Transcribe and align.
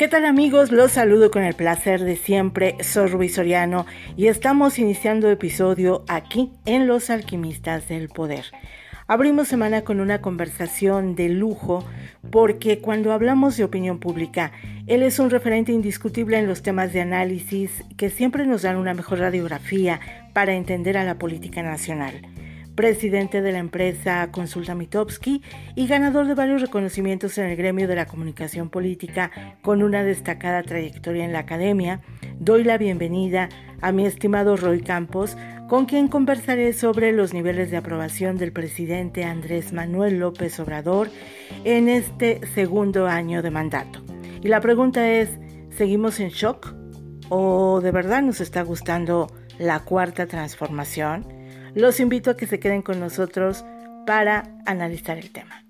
¿Qué 0.00 0.08
tal 0.08 0.24
amigos? 0.24 0.72
Los 0.72 0.92
saludo 0.92 1.30
con 1.30 1.42
el 1.42 1.52
placer 1.52 2.00
de 2.00 2.16
siempre. 2.16 2.74
Soy 2.82 3.08
Rubí 3.08 3.28
Soriano 3.28 3.84
y 4.16 4.28
estamos 4.28 4.78
iniciando 4.78 5.28
episodio 5.28 6.06
aquí 6.08 6.52
en 6.64 6.86
Los 6.86 7.10
Alquimistas 7.10 7.86
del 7.86 8.08
Poder. 8.08 8.46
Abrimos 9.08 9.48
semana 9.48 9.82
con 9.82 10.00
una 10.00 10.22
conversación 10.22 11.16
de 11.16 11.28
lujo 11.28 11.84
porque 12.30 12.78
cuando 12.78 13.12
hablamos 13.12 13.58
de 13.58 13.64
opinión 13.64 14.00
pública, 14.00 14.52
él 14.86 15.02
es 15.02 15.18
un 15.18 15.28
referente 15.28 15.72
indiscutible 15.72 16.38
en 16.38 16.46
los 16.46 16.62
temas 16.62 16.94
de 16.94 17.02
análisis 17.02 17.84
que 17.98 18.08
siempre 18.08 18.46
nos 18.46 18.62
dan 18.62 18.76
una 18.76 18.94
mejor 18.94 19.18
radiografía 19.18 20.00
para 20.32 20.54
entender 20.54 20.96
a 20.96 21.04
la 21.04 21.18
política 21.18 21.62
nacional 21.62 22.22
presidente 22.74 23.42
de 23.42 23.52
la 23.52 23.58
empresa 23.58 24.30
Consulta 24.30 24.74
Mitowski 24.74 25.42
y 25.74 25.86
ganador 25.86 26.26
de 26.26 26.34
varios 26.34 26.60
reconocimientos 26.60 27.36
en 27.38 27.46
el 27.46 27.56
gremio 27.56 27.88
de 27.88 27.96
la 27.96 28.06
comunicación 28.06 28.70
política 28.70 29.30
con 29.62 29.82
una 29.82 30.02
destacada 30.02 30.62
trayectoria 30.62 31.24
en 31.24 31.32
la 31.32 31.40
academia, 31.40 32.00
doy 32.38 32.64
la 32.64 32.78
bienvenida 32.78 33.48
a 33.80 33.92
mi 33.92 34.06
estimado 34.06 34.56
Roy 34.56 34.82
Campos, 34.82 35.36
con 35.68 35.86
quien 35.86 36.08
conversaré 36.08 36.72
sobre 36.72 37.12
los 37.12 37.32
niveles 37.32 37.70
de 37.70 37.76
aprobación 37.76 38.36
del 38.36 38.52
presidente 38.52 39.24
Andrés 39.24 39.72
Manuel 39.72 40.18
López 40.18 40.58
Obrador 40.58 41.10
en 41.64 41.88
este 41.88 42.40
segundo 42.54 43.06
año 43.06 43.42
de 43.42 43.50
mandato. 43.50 44.00
Y 44.42 44.48
la 44.48 44.60
pregunta 44.60 45.08
es, 45.10 45.30
¿seguimos 45.70 46.18
en 46.18 46.30
shock? 46.30 46.74
¿O 47.28 47.80
de 47.80 47.92
verdad 47.92 48.22
nos 48.22 48.40
está 48.40 48.62
gustando 48.62 49.28
la 49.58 49.80
cuarta 49.80 50.26
transformación? 50.26 51.39
Los 51.74 52.00
invito 52.00 52.30
a 52.30 52.36
que 52.36 52.46
se 52.46 52.58
queden 52.58 52.82
con 52.82 52.98
nosotros 52.98 53.64
para 54.06 54.42
analizar 54.66 55.18
el 55.18 55.32
tema. 55.32 55.62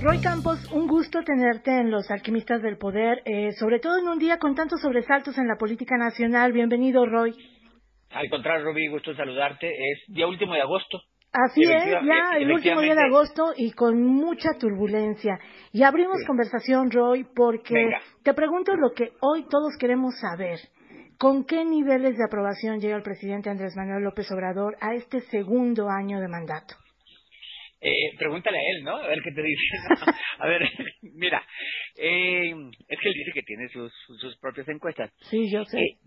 Roy 0.00 0.20
Campos, 0.20 0.58
un 0.72 0.86
gusto 0.86 1.22
tenerte 1.22 1.70
en 1.70 1.90
Los 1.90 2.10
Alquimistas 2.10 2.62
del 2.62 2.76
Poder, 2.76 3.22
eh, 3.24 3.52
sobre 3.52 3.78
todo 3.78 3.98
en 3.98 4.08
un 4.08 4.18
día 4.18 4.38
con 4.38 4.54
tantos 4.54 4.80
sobresaltos 4.80 5.36
en 5.38 5.48
la 5.48 5.56
política 5.56 5.96
nacional. 5.96 6.52
Bienvenido, 6.52 7.06
Roy. 7.06 7.34
Al 8.10 8.28
contrario, 8.28 8.64
Rubí, 8.66 8.88
gusto 8.88 9.14
saludarte. 9.14 9.68
Es 9.68 10.14
día 10.14 10.26
último 10.26 10.54
de 10.54 10.60
agosto. 10.60 11.00
Así 11.32 11.62
es, 11.62 11.84
ya 12.04 12.36
el 12.36 12.52
último 12.52 12.82
día 12.82 12.94
de 12.94 13.04
agosto 13.04 13.52
y 13.56 13.72
con 13.72 14.02
mucha 14.02 14.50
turbulencia. 14.60 15.38
Y 15.72 15.82
abrimos 15.82 16.18
conversación, 16.26 16.90
Roy, 16.90 17.24
porque 17.34 17.90
te 18.22 18.34
pregunto 18.34 18.76
lo 18.76 18.90
que 18.90 19.12
hoy 19.20 19.46
todos 19.48 19.76
queremos 19.80 20.14
saber. 20.20 20.58
¿Con 21.22 21.44
qué 21.44 21.64
niveles 21.64 22.18
de 22.18 22.24
aprobación 22.24 22.80
llega 22.80 22.96
el 22.96 23.04
presidente 23.04 23.48
Andrés 23.48 23.76
Manuel 23.76 24.02
López 24.02 24.28
Obrador 24.32 24.76
a 24.80 24.96
este 24.96 25.20
segundo 25.30 25.88
año 25.88 26.18
de 26.18 26.26
mandato? 26.26 26.74
Eh, 27.80 28.16
pregúntale 28.18 28.58
a 28.58 28.60
él, 28.74 28.82
¿no? 28.82 28.96
A 28.96 29.06
ver 29.06 29.20
qué 29.22 29.30
te 29.30 29.40
dice. 29.40 29.62
a 30.40 30.48
ver, 30.48 30.62
mira, 31.14 31.46
eh, 31.96 32.52
es 32.88 32.98
que 32.98 33.08
él 33.08 33.14
dice 33.14 33.30
que 33.34 33.42
tiene 33.42 33.68
sus, 33.68 33.92
sus 34.20 34.36
propias 34.40 34.66
encuestas. 34.66 35.12
Sí, 35.30 35.48
yo 35.48 35.64
sé. 35.64 35.78
Eh, 35.78 35.98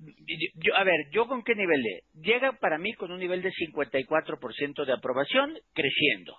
yo, 0.55 0.75
a 0.75 0.83
ver, 0.83 1.09
¿yo 1.13 1.27
con 1.27 1.45
qué 1.45 1.55
nivel? 1.55 1.81
Llega 2.15 2.51
para 2.59 2.77
mí 2.77 2.91
con 2.95 3.09
un 3.09 3.19
nivel 3.19 3.41
de 3.41 3.51
54% 3.53 4.85
de 4.85 4.91
aprobación 4.91 5.57
creciendo. 5.73 6.35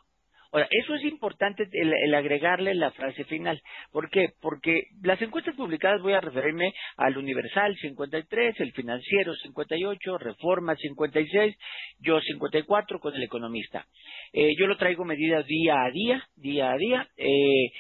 Ahora, 0.56 0.68
eso 0.70 0.94
es 0.94 1.04
importante 1.04 1.68
el, 1.70 2.14
agregarle 2.14 2.74
la 2.74 2.90
frase 2.90 3.24
final. 3.24 3.60
¿Por 3.92 4.08
qué? 4.08 4.30
Porque 4.40 4.84
las 5.02 5.20
encuestas 5.20 5.54
publicadas 5.54 6.00
voy 6.00 6.14
a 6.14 6.20
referirme 6.22 6.72
al 6.96 7.18
Universal 7.18 7.76
53, 7.76 8.54
el 8.60 8.72
Financiero 8.72 9.34
58, 9.34 10.16
Reforma 10.16 10.74
56, 10.74 11.54
yo 11.98 12.18
54 12.20 13.00
con 13.00 13.14
el 13.14 13.22
Economista. 13.22 13.84
Eh, 14.32 14.54
yo 14.58 14.66
lo 14.66 14.78
traigo 14.78 15.04
medidas 15.04 15.44
día 15.44 15.74
a 15.84 15.90
día, 15.90 16.22
día 16.36 16.72
a 16.72 16.76
día, 16.78 17.06
eh, 17.18 17.72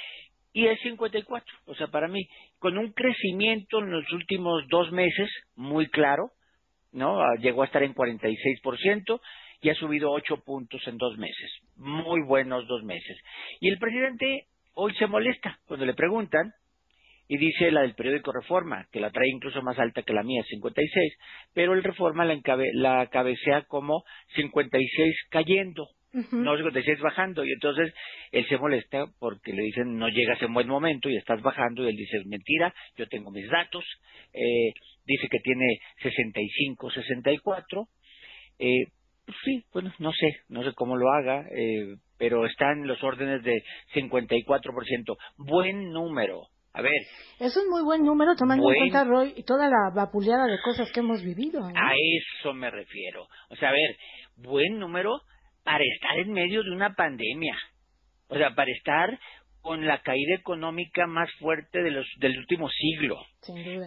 y 0.52 0.66
es 0.66 0.78
54. 0.82 1.46
O 1.64 1.74
sea, 1.76 1.86
para 1.86 2.08
mí, 2.08 2.28
con 2.58 2.76
un 2.76 2.92
crecimiento 2.92 3.78
en 3.78 3.90
los 3.90 4.12
últimos 4.12 4.64
dos 4.68 4.92
meses 4.92 5.30
muy 5.54 5.86
claro, 5.86 6.32
¿no? 6.92 7.22
Ah, 7.22 7.36
llegó 7.40 7.62
a 7.62 7.66
estar 7.66 7.82
en 7.82 7.94
46%, 7.94 9.18
y 9.60 9.70
ha 9.70 9.74
subido 9.74 10.10
ocho 10.10 10.42
puntos 10.44 10.80
en 10.86 10.96
dos 10.96 11.16
meses. 11.18 11.50
Muy 11.76 12.22
buenos 12.22 12.66
dos 12.66 12.82
meses. 12.84 13.18
Y 13.60 13.68
el 13.68 13.78
presidente 13.78 14.46
hoy 14.74 14.94
se 14.94 15.06
molesta 15.06 15.58
cuando 15.66 15.86
le 15.86 15.94
preguntan 15.94 16.52
y 17.28 17.38
dice 17.38 17.70
la 17.70 17.82
del 17.82 17.94
periódico 17.94 18.32
Reforma, 18.32 18.86
que 18.92 19.00
la 19.00 19.10
trae 19.10 19.28
incluso 19.28 19.62
más 19.62 19.78
alta 19.78 20.02
que 20.02 20.12
la 20.12 20.22
mía, 20.22 20.44
56, 20.48 21.14
pero 21.52 21.74
el 21.74 21.82
Reforma 21.82 22.24
la, 22.24 22.40
la 22.74 23.06
cabecea 23.08 23.62
como 23.62 24.04
56 24.36 25.14
cayendo, 25.30 25.88
no 26.12 26.56
56 26.56 27.00
bajando, 27.00 27.44
y 27.44 27.50
entonces 27.50 27.92
él 28.30 28.46
se 28.48 28.56
molesta 28.58 29.06
porque 29.18 29.52
le 29.52 29.62
dicen 29.62 29.98
no 29.98 30.08
llegas 30.08 30.40
en 30.40 30.54
buen 30.54 30.68
momento 30.68 31.10
y 31.10 31.16
estás 31.16 31.42
bajando, 31.42 31.84
y 31.84 31.88
él 31.88 31.96
dice 31.96 32.18
mentira, 32.26 32.72
yo 32.96 33.08
tengo 33.08 33.30
mis 33.30 33.48
datos, 33.50 33.84
eh, 34.32 34.72
dice 35.04 35.28
que 35.28 35.40
tiene 35.40 35.78
65, 36.02 36.90
64, 36.90 37.88
eh, 38.58 38.86
sí, 39.44 39.64
bueno, 39.72 39.92
no 39.98 40.12
sé, 40.12 40.28
no 40.48 40.62
sé 40.62 40.72
cómo 40.74 40.96
lo 40.96 41.10
haga, 41.12 41.46
eh, 41.50 41.96
pero 42.18 42.46
está 42.46 42.72
en 42.72 42.86
los 42.86 43.02
órdenes 43.02 43.42
de 43.42 43.62
54%. 43.94 45.16
Buen 45.36 45.92
número. 45.92 46.42
A 46.72 46.82
ver. 46.82 46.92
Es 47.40 47.56
un 47.56 47.70
muy 47.70 47.82
buen 47.82 48.04
número, 48.04 48.36
tomando 48.36 48.70
en 48.70 48.78
cuenta, 48.78 49.04
Roy, 49.04 49.32
y 49.34 49.44
toda 49.44 49.68
la 49.68 49.90
vapuleada 49.94 50.46
de 50.46 50.60
cosas 50.62 50.92
que 50.92 51.00
hemos 51.00 51.22
vivido. 51.22 51.64
A 51.64 51.92
eso 51.94 52.52
me 52.52 52.70
refiero. 52.70 53.26
O 53.48 53.56
sea, 53.56 53.70
a 53.70 53.72
ver, 53.72 53.96
buen 54.36 54.78
número 54.78 55.20
para 55.64 55.82
estar 55.82 56.18
en 56.18 56.32
medio 56.32 56.62
de 56.62 56.70
una 56.70 56.94
pandemia. 56.94 57.56
O 58.28 58.36
sea, 58.36 58.54
para 58.54 58.70
estar 58.72 59.18
con 59.62 59.86
la 59.86 60.02
caída 60.02 60.34
económica 60.34 61.06
más 61.06 61.28
fuerte 61.40 61.82
de 61.82 61.90
los, 61.90 62.06
del 62.18 62.38
último 62.38 62.68
siglo. 62.68 63.16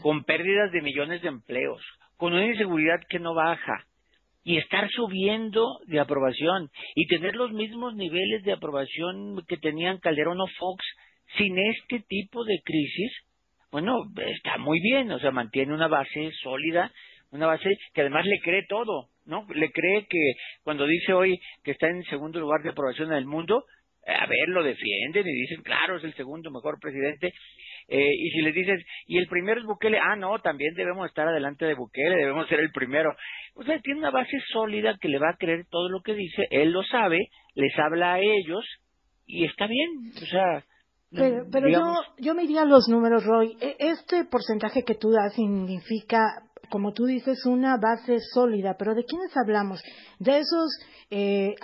Con 0.02 0.24
pérdidas 0.24 0.72
de 0.72 0.82
millones 0.82 1.22
de 1.22 1.28
empleos. 1.28 1.82
Con 2.18 2.34
una 2.34 2.46
inseguridad 2.46 3.00
que 3.08 3.20
no 3.20 3.34
baja 3.34 3.86
y 4.50 4.58
estar 4.58 4.90
subiendo 4.90 5.78
de 5.86 6.00
aprobación 6.00 6.72
y 6.96 7.06
tener 7.06 7.36
los 7.36 7.52
mismos 7.52 7.94
niveles 7.94 8.42
de 8.44 8.54
aprobación 8.54 9.46
que 9.48 9.58
tenían 9.58 10.00
Calderón 10.00 10.42
o 10.42 10.48
Fox 10.58 10.84
sin 11.38 11.56
este 11.60 12.00
tipo 12.08 12.44
de 12.44 12.60
crisis, 12.66 13.12
bueno, 13.72 13.96
está 14.18 14.58
muy 14.58 14.80
bien, 14.82 15.12
o 15.12 15.20
sea, 15.20 15.30
mantiene 15.30 15.72
una 15.72 15.88
base 15.88 16.32
sólida, 16.42 16.92
una 17.30 17.46
base 17.46 17.70
que 17.94 18.02
además 18.02 18.26
le 18.26 18.40
cree 18.40 18.66
todo, 18.68 19.10
¿no? 19.28 19.46
Le 19.54 19.70
cree 19.70 20.08
que 20.10 20.32
cuando 20.64 20.88
dice 20.88 21.14
hoy 21.14 21.40
que 21.64 21.70
está 21.70 21.88
en 21.88 22.04
segundo 22.06 22.40
lugar 22.40 22.64
de 22.64 22.70
aprobación 22.70 23.12
en 23.12 23.20
el 23.20 23.28
mundo, 23.28 23.66
a 24.16 24.26
ver, 24.26 24.50
lo 24.50 24.64
defienden 24.64 25.28
y 25.28 25.42
dicen, 25.42 25.62
claro, 25.64 25.98
es 25.98 26.04
el 26.04 26.14
segundo 26.14 26.52
mejor 26.52 26.80
presidente. 26.80 27.34
Eh, 27.88 28.14
y 28.14 28.30
si 28.30 28.42
les 28.42 28.54
dices, 28.54 28.84
y 29.08 29.18
el 29.18 29.28
primero 29.28 29.60
es 29.60 29.66
Bukele, 29.66 29.98
ah, 30.00 30.16
no, 30.16 30.40
también 30.40 30.76
debemos 30.76 31.08
estar 31.08 31.28
adelante 31.28 31.66
de 31.66 31.74
Bukele, 31.74 32.18
debemos 32.18 32.48
ser 32.48 32.60
el 32.60 32.72
primero. 32.72 33.16
O 33.56 33.64
sea, 33.64 33.80
tiene 33.80 34.00
una 34.00 34.12
base 34.12 34.38
sólida 34.52 34.96
que 35.02 35.08
le 35.08 35.18
va 35.18 35.32
a 35.32 35.38
creer 35.38 35.66
todo 35.70 35.90
lo 35.90 36.02
que 36.02 36.14
dice, 36.14 36.48
él 36.52 36.72
lo 36.72 36.84
sabe, 36.84 37.30
les 37.56 37.78
habla 37.80 38.14
a 38.14 38.20
ellos 38.20 38.64
y 39.26 39.46
está 39.46 39.66
bien. 39.66 39.90
O 40.22 40.26
sea, 40.28 40.64
pero, 41.12 41.48
pero 41.52 41.68
yo, 41.70 41.82
yo 42.20 42.36
me 42.36 42.44
iría 42.44 42.62
a 42.62 42.66
los 42.66 42.88
números, 42.88 43.26
Roy. 43.26 43.58
E, 43.60 43.76
este 43.80 44.26
porcentaje 44.26 44.84
que 44.84 44.94
tú 44.94 45.10
das 45.10 45.34
significa 45.34 46.20
como 46.70 46.94
tú 46.94 47.06
dices, 47.06 47.46
una 47.46 47.78
base 47.78 48.18
sólida. 48.34 48.76
Pero 48.78 48.96
¿de 48.96 49.06
quiénes 49.06 49.36
hablamos? 49.36 49.82
De 50.20 50.40
esos, 50.40 50.80
eh, 51.10 51.56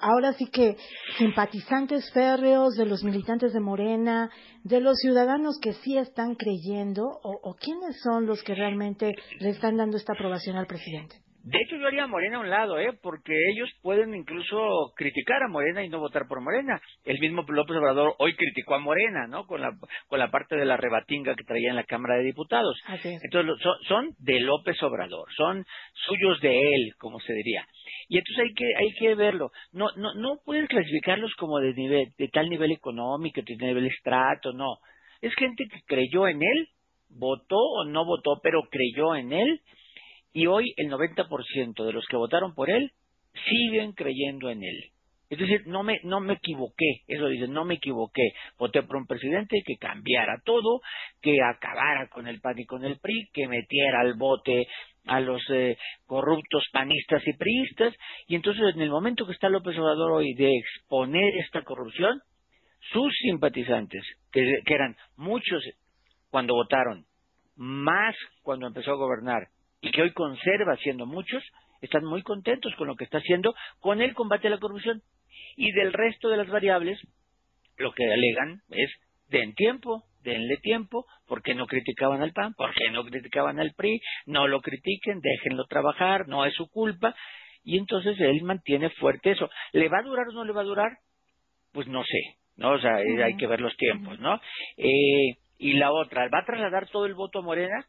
ahora 0.00 0.32
sí 0.34 0.46
que 0.46 0.76
simpatizantes 1.18 2.10
férreos, 2.12 2.74
de 2.74 2.86
los 2.86 3.02
militantes 3.04 3.52
de 3.52 3.60
Morena, 3.60 4.30
de 4.64 4.80
los 4.80 4.96
ciudadanos 4.98 5.58
que 5.60 5.72
sí 5.74 5.96
están 5.96 6.34
creyendo, 6.34 7.04
o, 7.04 7.40
o 7.42 7.54
quiénes 7.54 8.00
son 8.02 8.26
los 8.26 8.42
que 8.42 8.54
realmente 8.54 9.14
le 9.40 9.50
están 9.50 9.76
dando 9.76 9.96
esta 9.96 10.12
aprobación 10.12 10.56
al 10.56 10.66
presidente. 10.66 11.25
De 11.46 11.58
hecho, 11.60 11.76
yo 11.76 11.86
haría 11.86 12.02
a 12.02 12.08
Morena 12.08 12.38
a 12.38 12.40
un 12.40 12.50
lado, 12.50 12.76
¿eh? 12.76 12.90
Porque 13.00 13.32
ellos 13.54 13.70
pueden 13.80 14.12
incluso 14.16 14.92
criticar 14.96 15.44
a 15.44 15.48
Morena 15.48 15.84
y 15.84 15.88
no 15.88 16.00
votar 16.00 16.26
por 16.28 16.40
Morena. 16.40 16.80
El 17.04 17.20
mismo 17.20 17.44
López 17.46 17.76
Obrador 17.76 18.16
hoy 18.18 18.34
criticó 18.34 18.74
a 18.74 18.80
Morena, 18.80 19.28
¿no? 19.28 19.46
Con 19.46 19.60
la, 19.60 19.70
con 20.08 20.18
la 20.18 20.28
parte 20.32 20.56
de 20.56 20.64
la 20.64 20.76
rebatinga 20.76 21.36
que 21.36 21.44
traía 21.44 21.70
en 21.70 21.76
la 21.76 21.84
Cámara 21.84 22.16
de 22.16 22.24
Diputados. 22.24 22.76
Entonces, 23.04 23.62
son, 23.62 23.76
son 23.86 24.14
de 24.18 24.40
López 24.40 24.82
Obrador, 24.82 25.28
son 25.36 25.64
suyos 25.92 26.40
de 26.40 26.50
él, 26.50 26.94
como 26.98 27.20
se 27.20 27.32
diría. 27.32 27.64
Y 28.08 28.18
entonces 28.18 28.44
hay 28.44 28.52
que, 28.52 28.66
hay 28.76 28.92
que 28.98 29.14
verlo. 29.14 29.52
No, 29.70 29.86
no, 29.96 30.14
no 30.14 30.40
puedes 30.44 30.68
clasificarlos 30.68 31.32
como 31.36 31.60
de 31.60 31.74
nivel, 31.74 32.08
de 32.18 32.26
tal 32.26 32.48
nivel 32.48 32.72
económico, 32.72 33.40
de 33.40 33.56
nivel 33.56 33.86
estrato, 33.86 34.52
no. 34.52 34.78
Es 35.20 35.32
gente 35.36 35.64
que 35.70 35.78
creyó 35.86 36.26
en 36.26 36.42
él, 36.42 36.68
votó 37.08 37.56
o 37.56 37.84
no 37.84 38.04
votó, 38.04 38.40
pero 38.42 38.62
creyó 38.68 39.14
en 39.14 39.32
él 39.32 39.60
y 40.32 40.46
hoy 40.46 40.72
el 40.76 40.90
90% 40.90 41.84
de 41.84 41.92
los 41.92 42.06
que 42.06 42.16
votaron 42.16 42.54
por 42.54 42.70
él 42.70 42.92
siguen 43.48 43.92
creyendo 43.92 44.50
en 44.50 44.62
él. 44.62 44.90
Es 45.28 45.38
decir, 45.38 45.66
no 45.66 45.82
me, 45.82 45.98
no 46.04 46.20
me 46.20 46.34
equivoqué, 46.34 47.02
eso 47.08 47.26
dice, 47.26 47.48
no 47.48 47.64
me 47.64 47.74
equivoqué. 47.74 48.30
Voté 48.58 48.82
por 48.84 48.96
un 48.96 49.06
presidente 49.06 49.60
que 49.66 49.76
cambiara 49.76 50.40
todo, 50.44 50.80
que 51.20 51.38
acabara 51.42 52.08
con 52.08 52.28
el 52.28 52.40
PAN 52.40 52.60
y 52.60 52.64
con 52.64 52.84
el 52.84 52.98
PRI, 53.00 53.28
que 53.32 53.48
metiera 53.48 54.00
al 54.00 54.14
bote 54.14 54.68
a 55.06 55.20
los 55.20 55.42
eh, 55.50 55.76
corruptos 56.06 56.64
panistas 56.72 57.22
y 57.26 57.36
priistas. 57.36 57.92
Y 58.28 58.36
entonces, 58.36 58.62
en 58.74 58.82
el 58.82 58.90
momento 58.90 59.26
que 59.26 59.32
está 59.32 59.48
López 59.48 59.76
Obrador 59.76 60.12
hoy 60.12 60.32
de 60.34 60.48
exponer 60.58 61.34
esta 61.44 61.62
corrupción, 61.62 62.20
sus 62.92 63.12
simpatizantes, 63.20 64.04
que, 64.30 64.60
que 64.64 64.74
eran 64.74 64.96
muchos 65.16 65.60
cuando 66.30 66.54
votaron, 66.54 67.04
más 67.56 68.14
cuando 68.42 68.68
empezó 68.68 68.92
a 68.92 68.96
gobernar, 68.96 69.48
y 69.86 69.90
que 69.92 70.02
hoy 70.02 70.12
conserva 70.12 70.76
siendo 70.78 71.06
muchos, 71.06 71.44
están 71.80 72.04
muy 72.04 72.22
contentos 72.22 72.74
con 72.76 72.88
lo 72.88 72.96
que 72.96 73.04
está 73.04 73.18
haciendo 73.18 73.54
con 73.78 74.02
el 74.02 74.14
combate 74.14 74.48
a 74.48 74.50
la 74.50 74.58
corrupción. 74.58 75.00
Y 75.56 75.70
del 75.72 75.92
resto 75.92 76.28
de 76.28 76.36
las 76.36 76.48
variables, 76.48 76.98
lo 77.76 77.92
que 77.92 78.04
alegan 78.04 78.62
es 78.70 78.90
den 79.28 79.54
tiempo, 79.54 80.04
denle 80.22 80.56
tiempo, 80.56 81.06
porque 81.28 81.54
no 81.54 81.66
criticaban 81.66 82.20
al 82.20 82.32
PAN, 82.32 82.54
porque 82.56 82.90
no 82.90 83.04
criticaban 83.04 83.60
al 83.60 83.74
PRI, 83.76 84.00
no 84.26 84.48
lo 84.48 84.60
critiquen, 84.60 85.20
déjenlo 85.20 85.64
trabajar, 85.66 86.26
no 86.26 86.44
es 86.44 86.54
su 86.54 86.68
culpa, 86.68 87.14
y 87.62 87.78
entonces 87.78 88.18
él 88.18 88.42
mantiene 88.42 88.90
fuerte 88.90 89.32
eso. 89.32 89.48
¿Le 89.72 89.88
va 89.88 89.98
a 90.00 90.02
durar 90.02 90.26
o 90.28 90.32
no 90.32 90.44
le 90.44 90.52
va 90.52 90.62
a 90.62 90.64
durar? 90.64 90.90
Pues 91.72 91.86
no 91.86 92.02
sé, 92.02 92.38
¿no? 92.56 92.72
O 92.72 92.78
sea, 92.80 92.96
hay 92.96 93.36
que 93.36 93.46
ver 93.46 93.60
los 93.60 93.76
tiempos, 93.76 94.18
¿no? 94.18 94.40
Eh, 94.76 95.36
y 95.58 95.74
la 95.74 95.92
otra, 95.92 96.28
¿va 96.28 96.40
a 96.40 96.44
trasladar 96.44 96.88
todo 96.88 97.06
el 97.06 97.14
voto 97.14 97.38
a 97.38 97.42
Morena? 97.42 97.86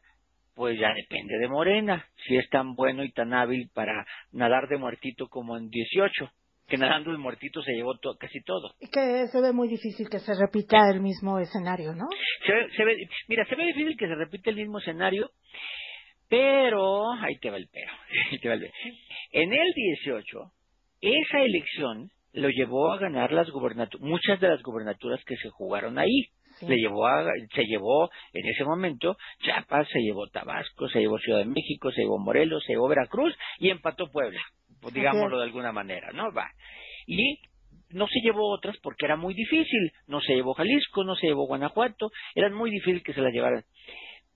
Pues 0.58 0.76
ya 0.76 0.92
depende 0.92 1.38
de 1.38 1.46
Morena, 1.46 2.04
si 2.26 2.36
es 2.36 2.50
tan 2.50 2.74
bueno 2.74 3.04
y 3.04 3.12
tan 3.12 3.32
hábil 3.32 3.70
para 3.72 4.04
nadar 4.32 4.66
de 4.66 4.76
muertito 4.76 5.28
como 5.28 5.56
en 5.56 5.70
18 5.70 6.32
que 6.66 6.76
nadando 6.76 7.12
el 7.12 7.18
muertito 7.18 7.62
se 7.62 7.74
llevó 7.74 7.94
casi 8.18 8.42
todo. 8.42 8.74
Y 8.80 8.90
que 8.90 9.28
se 9.28 9.40
ve 9.40 9.52
muy 9.52 9.68
difícil 9.68 10.08
que 10.10 10.18
se 10.18 10.34
repita 10.34 10.90
el 10.92 11.00
mismo 11.00 11.38
escenario, 11.38 11.94
¿no? 11.94 12.08
Se, 12.44 12.84
ve, 12.84 12.96
mira, 13.28 13.44
se 13.44 13.54
ve 13.54 13.66
difícil 13.66 13.96
que 13.96 14.08
se 14.08 14.16
repita 14.16 14.50
el 14.50 14.56
mismo 14.56 14.80
escenario, 14.80 15.30
pero, 16.28 17.12
ahí 17.12 17.38
te 17.38 17.50
va 17.50 17.56
el 17.56 17.68
pero, 17.72 17.92
En 19.30 19.52
el 19.52 19.72
18, 19.74 20.52
esa 21.02 21.40
elección 21.40 22.10
lo 22.32 22.48
llevó 22.48 22.92
a 22.92 22.98
ganar 22.98 23.30
las 23.30 23.46
muchas 24.00 24.40
de 24.40 24.48
las 24.48 24.62
gubernaturas 24.62 25.22
que 25.24 25.36
se 25.36 25.50
jugaron 25.50 26.00
ahí. 26.00 26.30
Le 26.62 26.76
llevó 26.76 27.06
a, 27.06 27.24
se 27.54 27.64
llevó 27.64 28.10
en 28.32 28.48
ese 28.48 28.64
momento 28.64 29.16
Chiapas, 29.42 29.88
se 29.88 30.00
llevó 30.00 30.26
Tabasco, 30.28 30.88
se 30.88 31.00
llevó 31.00 31.18
Ciudad 31.18 31.40
de 31.40 31.46
México, 31.46 31.90
se 31.92 32.02
llevó 32.02 32.18
Morelos, 32.18 32.62
se 32.64 32.72
llevó 32.72 32.88
Veracruz 32.88 33.36
y 33.58 33.70
empató 33.70 34.10
Puebla. 34.10 34.40
Pues, 34.80 34.94
digámoslo 34.94 35.38
de 35.38 35.44
alguna 35.44 35.72
manera, 35.72 36.10
¿no? 36.12 36.32
Va. 36.32 36.50
Y 37.06 37.40
no 37.90 38.06
se 38.06 38.20
llevó 38.20 38.50
otras 38.52 38.76
porque 38.82 39.06
era 39.06 39.16
muy 39.16 39.34
difícil. 39.34 39.92
No 40.06 40.20
se 40.20 40.34
llevó 40.34 40.54
Jalisco, 40.54 41.04
no 41.04 41.14
se 41.16 41.26
llevó 41.26 41.46
Guanajuato, 41.46 42.10
eran 42.34 42.54
muy 42.54 42.70
difícil 42.70 43.02
que 43.02 43.14
se 43.14 43.20
las 43.20 43.32
llevaran. 43.32 43.64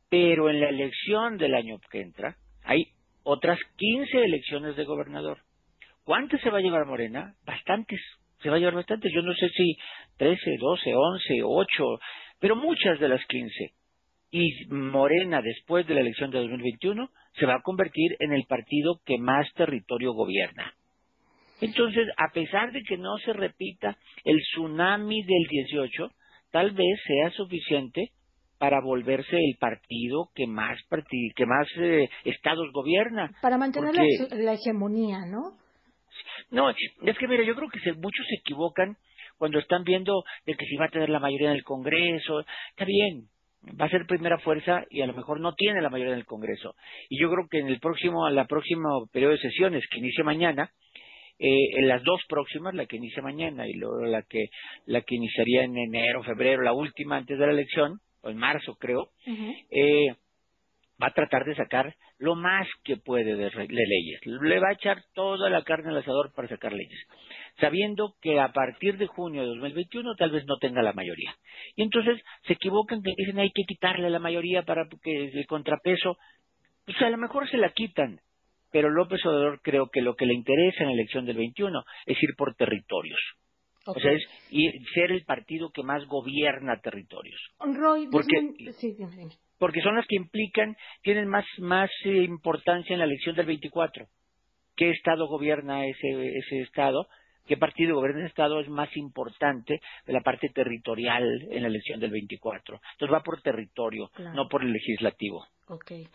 Pero 0.08 0.50
en 0.50 0.60
la 0.60 0.69
elección 0.69 1.38
del 1.38 1.54
año 1.54 1.78
que 1.90 2.00
entra 2.00 2.36
hay 2.64 2.92
otras 3.22 3.58
15 3.76 4.24
elecciones 4.24 4.76
de 4.76 4.84
gobernador. 4.84 5.38
¿Cuántas 6.04 6.40
se 6.40 6.50
va 6.50 6.58
a 6.58 6.62
llevar 6.62 6.86
Morena? 6.86 7.34
Bastantes. 7.46 8.00
Se 8.43 8.50
va 8.50 8.56
a 8.56 8.59
llevar 8.59 8.75
bastantes. 8.75 9.12
Yo 9.15 9.23
no 9.23 9.35
sé 9.35 9.49
si 9.50 9.77
13, 10.17 10.56
12, 10.59 10.94
11, 10.94 11.43
8, 11.44 11.85
pero 12.41 12.56
muchas 12.56 12.99
de 12.99 13.09
las 13.09 13.25
15 13.27 13.73
y 14.33 14.67
Morena 14.71 15.43
después 15.43 15.87
de 15.87 15.94
la 15.94 16.00
elección 16.00 16.31
de 16.31 16.39
2021 16.39 17.11
se 17.39 17.47
va 17.47 17.56
a 17.56 17.62
convertir 17.62 18.17
en 18.19 18.33
el 18.33 18.44
partido 18.49 19.00
que 19.05 19.19
más 19.19 19.47
territorio 19.55 20.15
gobierna. 20.15 20.73
Entonces, 21.61 22.09
a 22.17 22.33
pesar 22.33 22.73
de 22.73 22.83
que 22.83 22.97
no 22.97 23.17
se 23.19 23.33
repita 23.33 23.97
el 24.25 24.39
tsunami 24.39 25.23
del 25.23 25.47
18, 25.49 26.11
tal 26.50 26.73
vez 26.73 26.99
sea 27.06 27.31
suficiente 27.31 28.11
para 28.59 28.81
volverse 28.81 29.37
el 29.37 29.56
partido 29.61 30.31
que 30.35 30.47
más 30.47 30.79
que 31.37 31.47
más 31.47 31.67
eh, 31.79 32.09
estados 32.25 32.69
gobierna. 32.73 33.31
Para 33.43 33.59
mantener 33.59 33.94
la, 33.94 34.55
hegemonía, 34.55 35.27
¿no? 35.27 35.59
No, 36.50 36.70
es 36.70 37.19
que 37.19 37.29
mira, 37.29 37.44
yo 37.44 37.55
creo 37.55 37.69
que 37.69 37.93
muchos 37.94 38.26
se 38.29 38.37
equivocan 38.37 38.97
cuando 39.38 39.59
están 39.59 39.85
viendo 39.85 40.23
de 40.47 40.55
que 40.55 40.67
si 40.67 40.76
va 40.76 40.87
a 40.87 40.91
tener 40.91 41.09
la 41.09 41.19
mayoría 41.19 41.50
en 41.50 41.56
el 41.56 41.64
Congreso. 41.64 42.44
Está 42.70 42.85
bien, 42.85 43.29
va 43.81 43.87
a 43.87 43.91
ser 43.91 44.06
primera 44.06 44.38
fuerza 44.38 44.85
y 44.91 45.00
a 45.03 45.06
lo 45.06 45.14
mejor 45.14 45.41
no 45.41 45.55
tiene 45.55 45.81
la 45.81 45.91
mayoría 45.91 46.14
del 46.14 46.26
Congreso. 46.26 46.75
Y 47.09 47.20
yo 47.20 47.31
creo 47.31 47.49
que 47.50 47.59
en 47.59 47.69
el 47.69 47.81
próximo, 47.81 48.29
la 48.31 48.47
próximo 48.47 49.09
periodo 49.12 49.32
de 49.32 49.38
sesiones 49.38 49.85
que 49.91 49.99
inicia 49.99 50.25
mañana, 50.25 50.70
eh, 51.38 51.79
en 51.79 51.88
las 51.88 52.03
dos 52.05 52.20
próximas, 52.29 52.75
la 52.75 52.87
que 52.87 52.97
inicia 52.97 53.23
mañana 53.23 53.67
y 53.67 53.73
luego 53.73 54.05
la 54.05 54.23
que 54.23 54.47
la 54.87 55.00
que 55.00 55.17
iniciaría 55.17 55.65
en 55.65 55.76
enero, 55.76 56.23
febrero, 56.23 56.62
la 56.62 56.73
última 56.73 57.17
antes 57.17 57.38
de 57.38 57.47
la 57.47 57.53
elección, 57.53 57.99
o 58.23 58.31
en 58.31 58.37
marzo 58.37 58.76
creo, 58.76 59.11
eh, 59.26 60.15
va 61.03 61.08
a 61.08 61.15
tratar 61.15 61.44
de 61.44 61.56
sacar 61.56 61.97
lo 62.22 62.36
más 62.36 62.69
que 62.84 62.96
puede 62.96 63.34
de, 63.34 63.50
leyes. 63.50 64.20
Le 64.24 64.60
va 64.60 64.69
a 64.69 64.74
echar 64.74 65.02
toda 65.12 65.50
la 65.50 65.62
carne 65.62 65.90
al 65.90 65.98
asador 65.98 66.32
para 66.34 66.48
sacar 66.48 66.72
leyes 66.72 66.98
sabiendo 67.60 68.14
que 68.22 68.40
a 68.40 68.50
partir 68.50 68.96
de 68.96 69.06
junio 69.06 69.42
de 69.42 69.48
2021 69.48 70.14
tal 70.14 70.30
vez 70.30 70.46
no 70.46 70.56
tenga 70.56 70.80
la 70.80 70.94
mayoría. 70.94 71.34
Y 71.76 71.82
entonces 71.82 72.19
se 72.46 72.54
equivocan 72.54 73.02
que 73.02 73.12
dicen 73.14 73.38
hay 73.38 73.50
que 73.50 73.64
quitarle 73.64 74.08
la 74.08 74.19
mayoría 74.19 74.62
para 74.62 74.88
que 75.02 75.26
el 75.26 75.46
contrapeso, 75.46 76.16
pues 76.86 77.00
a 77.02 77.10
lo 77.10 77.19
mejor 77.19 77.48
se 77.50 77.58
la 77.58 77.69
quitan, 77.69 78.20
pero 78.70 78.88
López 78.88 79.20
Obrador 79.26 79.60
creo 79.62 79.90
que 79.90 80.00
lo 80.00 80.14
que 80.14 80.24
le 80.24 80.32
interesa 80.32 80.82
en 80.82 80.86
la 80.86 80.94
elección 80.94 81.26
del 81.26 81.36
21 81.36 81.84
es 82.06 82.22
ir 82.22 82.30
por 82.38 82.54
territorios. 82.54 83.20
O 83.87 83.94
sea, 83.94 84.12
es 84.12 84.23
ser 84.94 85.12
el 85.12 85.25
partido 85.25 85.70
que 85.70 85.82
más 85.82 86.05
gobierna 86.06 86.81
territorios. 86.81 87.40
porque, 88.11 88.55
porque 89.58 89.81
son 89.82 89.96
las 89.96 90.06
que 90.06 90.17
implican, 90.17 90.76
tienen 91.02 91.29
más, 91.29 91.44
más 91.58 91.90
eh, 92.05 92.23
importancia 92.23 92.93
en 92.93 93.00
la 93.00 93.06
elección 93.06 93.34
del 93.37 93.46
24. 93.46 94.06
¿Qué 94.76 94.90
estado 94.90 95.26
gobierna 95.26 95.87
ese, 95.87 96.38
ese 96.38 96.61
estado? 96.61 97.06
qué 97.46 97.56
partido 97.56 97.96
gobierna 97.96 98.20
el 98.20 98.26
Estado 98.29 98.61
es 98.61 98.69
más 98.69 98.88
importante 98.96 99.81
de 100.06 100.12
la 100.12 100.20
parte 100.20 100.49
territorial 100.55 101.25
en 101.50 101.62
la 101.62 101.69
elección 101.69 102.00
del 102.00 102.11
24. 102.11 102.81
Entonces 102.93 103.14
va 103.14 103.23
por 103.23 103.43
territorio, 103.43 104.11
no 104.34 104.49
por 104.49 104.62
el 104.62 104.73
legislativo. 104.73 105.44
Okay. 105.69 106.08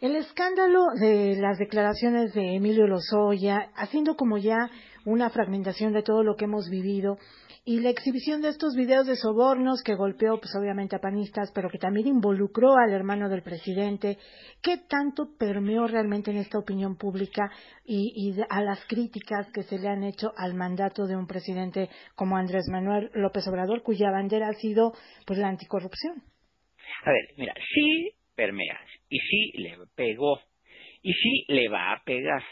El 0.00 0.16
escándalo 0.16 0.86
de 1.00 1.36
las 1.36 1.58
declaraciones 1.58 2.34
de 2.34 2.56
Emilio 2.56 2.88
Lozoya, 2.88 3.70
haciendo 3.76 4.16
como 4.16 4.36
ya 4.36 4.68
una 5.04 5.30
fragmentación 5.30 5.92
de 5.92 6.02
todo 6.02 6.22
lo 6.22 6.36
que 6.36 6.44
hemos 6.44 6.68
vivido, 6.70 7.18
y 7.64 7.78
la 7.78 7.90
exhibición 7.90 8.42
de 8.42 8.48
estos 8.48 8.74
videos 8.74 9.06
de 9.06 9.14
sobornos 9.14 9.84
que 9.84 9.94
golpeó, 9.94 10.40
pues 10.40 10.52
obviamente 10.58 10.96
a 10.96 10.98
panistas, 10.98 11.52
pero 11.54 11.70
que 11.70 11.78
también 11.78 12.08
involucró 12.08 12.76
al 12.76 12.92
hermano 12.92 13.28
del 13.28 13.42
presidente, 13.42 14.18
¿qué 14.60 14.78
tanto 14.88 15.36
permeó 15.38 15.86
realmente 15.86 16.32
en 16.32 16.38
esta 16.38 16.58
opinión 16.58 16.96
pública 16.96 17.52
y, 17.84 18.34
a 18.50 18.62
las 18.62 18.84
críticas 18.86 19.48
que 19.52 19.62
se 19.62 19.78
le 19.78 19.88
han 19.88 20.02
hecho 20.02 20.32
al 20.36 20.54
mandato 20.54 21.06
de 21.06 21.16
un 21.16 21.28
presidente 21.28 21.88
como 22.16 22.36
Andrés 22.36 22.64
Manuel 22.68 23.10
López 23.14 23.46
Obrador, 23.46 23.82
cuya 23.82 24.10
bandera 24.10 24.48
ha 24.48 24.54
sido 24.54 24.92
pues 25.24 25.38
la 25.38 25.48
anticorrupción? 25.48 26.20
A 27.04 27.10
ver, 27.12 27.28
mira, 27.36 27.54
sí 27.54 28.10
permea, 28.34 28.80
y 29.08 29.20
sí 29.20 29.52
le 29.58 29.78
pegó, 29.94 30.40
y 31.00 31.12
sí 31.12 31.44
le 31.46 31.68
va 31.68 31.92
a 31.92 32.02
pegar, 32.04 32.42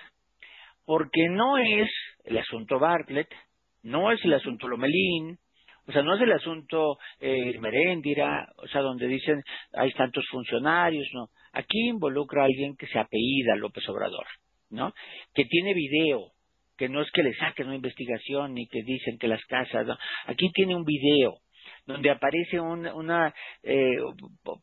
porque 0.85 1.29
no 1.29 1.59
es 1.59 1.91
el 2.25 2.39
asunto 2.39 2.79
Bartlett, 2.79 3.29
no 3.83 4.13
es 4.13 4.25
el 4.25 4.35
asunto 4.35 4.69
Lomelín, 4.69 5.39
o 5.87 5.93
sea, 5.93 6.03
no 6.03 6.15
es 6.15 6.21
el 6.21 6.33
asunto 6.33 6.99
eh, 7.19 7.59
Meréndira, 7.59 8.49
o 8.57 8.69
sea, 8.69 8.81
donde 8.81 9.09
dicen 9.09 9.43
hay 9.73 9.91
tantos 9.93 10.25
funcionarios, 10.31 11.09
no. 11.15 11.29
Aquí 11.53 11.89
involucra 11.89 12.43
a 12.43 12.45
alguien 12.45 12.77
que 12.77 12.87
se 12.87 12.99
apellida 12.99 13.57
López 13.57 13.89
Obrador, 13.89 14.27
¿no? 14.71 14.93
Que 15.35 15.45
tiene 15.47 15.75
video, 15.75 16.33
que 16.77 16.89
no 16.89 17.03
es 17.03 17.11
que 17.11 17.23
le 17.23 17.35
saquen 17.35 17.67
una 17.67 17.77
investigación 17.77 18.55
ni 18.55 18.67
que 18.69 18.83
dicen 18.85 19.19
que 19.19 19.27
las 19.27 19.45
casas, 19.47 19.87
no. 19.87 19.97
Aquí 20.27 20.51
tiene 20.53 20.77
un 20.77 20.85
video 20.85 21.39
donde 21.93 22.11
aparece 22.11 22.61
una, 22.61 23.35
eh, 23.63 23.97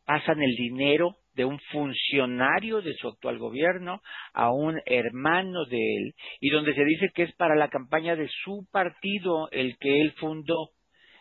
pasan 0.04 0.42
el 0.42 0.54
dinero 0.56 1.16
de 1.34 1.44
un 1.44 1.58
funcionario 1.70 2.80
de 2.82 2.94
su 2.94 3.08
actual 3.08 3.38
gobierno 3.38 4.00
a 4.32 4.50
un 4.50 4.80
hermano 4.86 5.64
de 5.66 5.76
él 5.76 6.14
y 6.40 6.50
donde 6.50 6.74
se 6.74 6.84
dice 6.84 7.10
que 7.14 7.22
es 7.22 7.34
para 7.36 7.54
la 7.54 7.68
campaña 7.68 8.16
de 8.16 8.28
su 8.42 8.66
partido 8.72 9.48
el 9.52 9.76
que 9.78 10.00
él 10.00 10.12
fundó. 10.18 10.70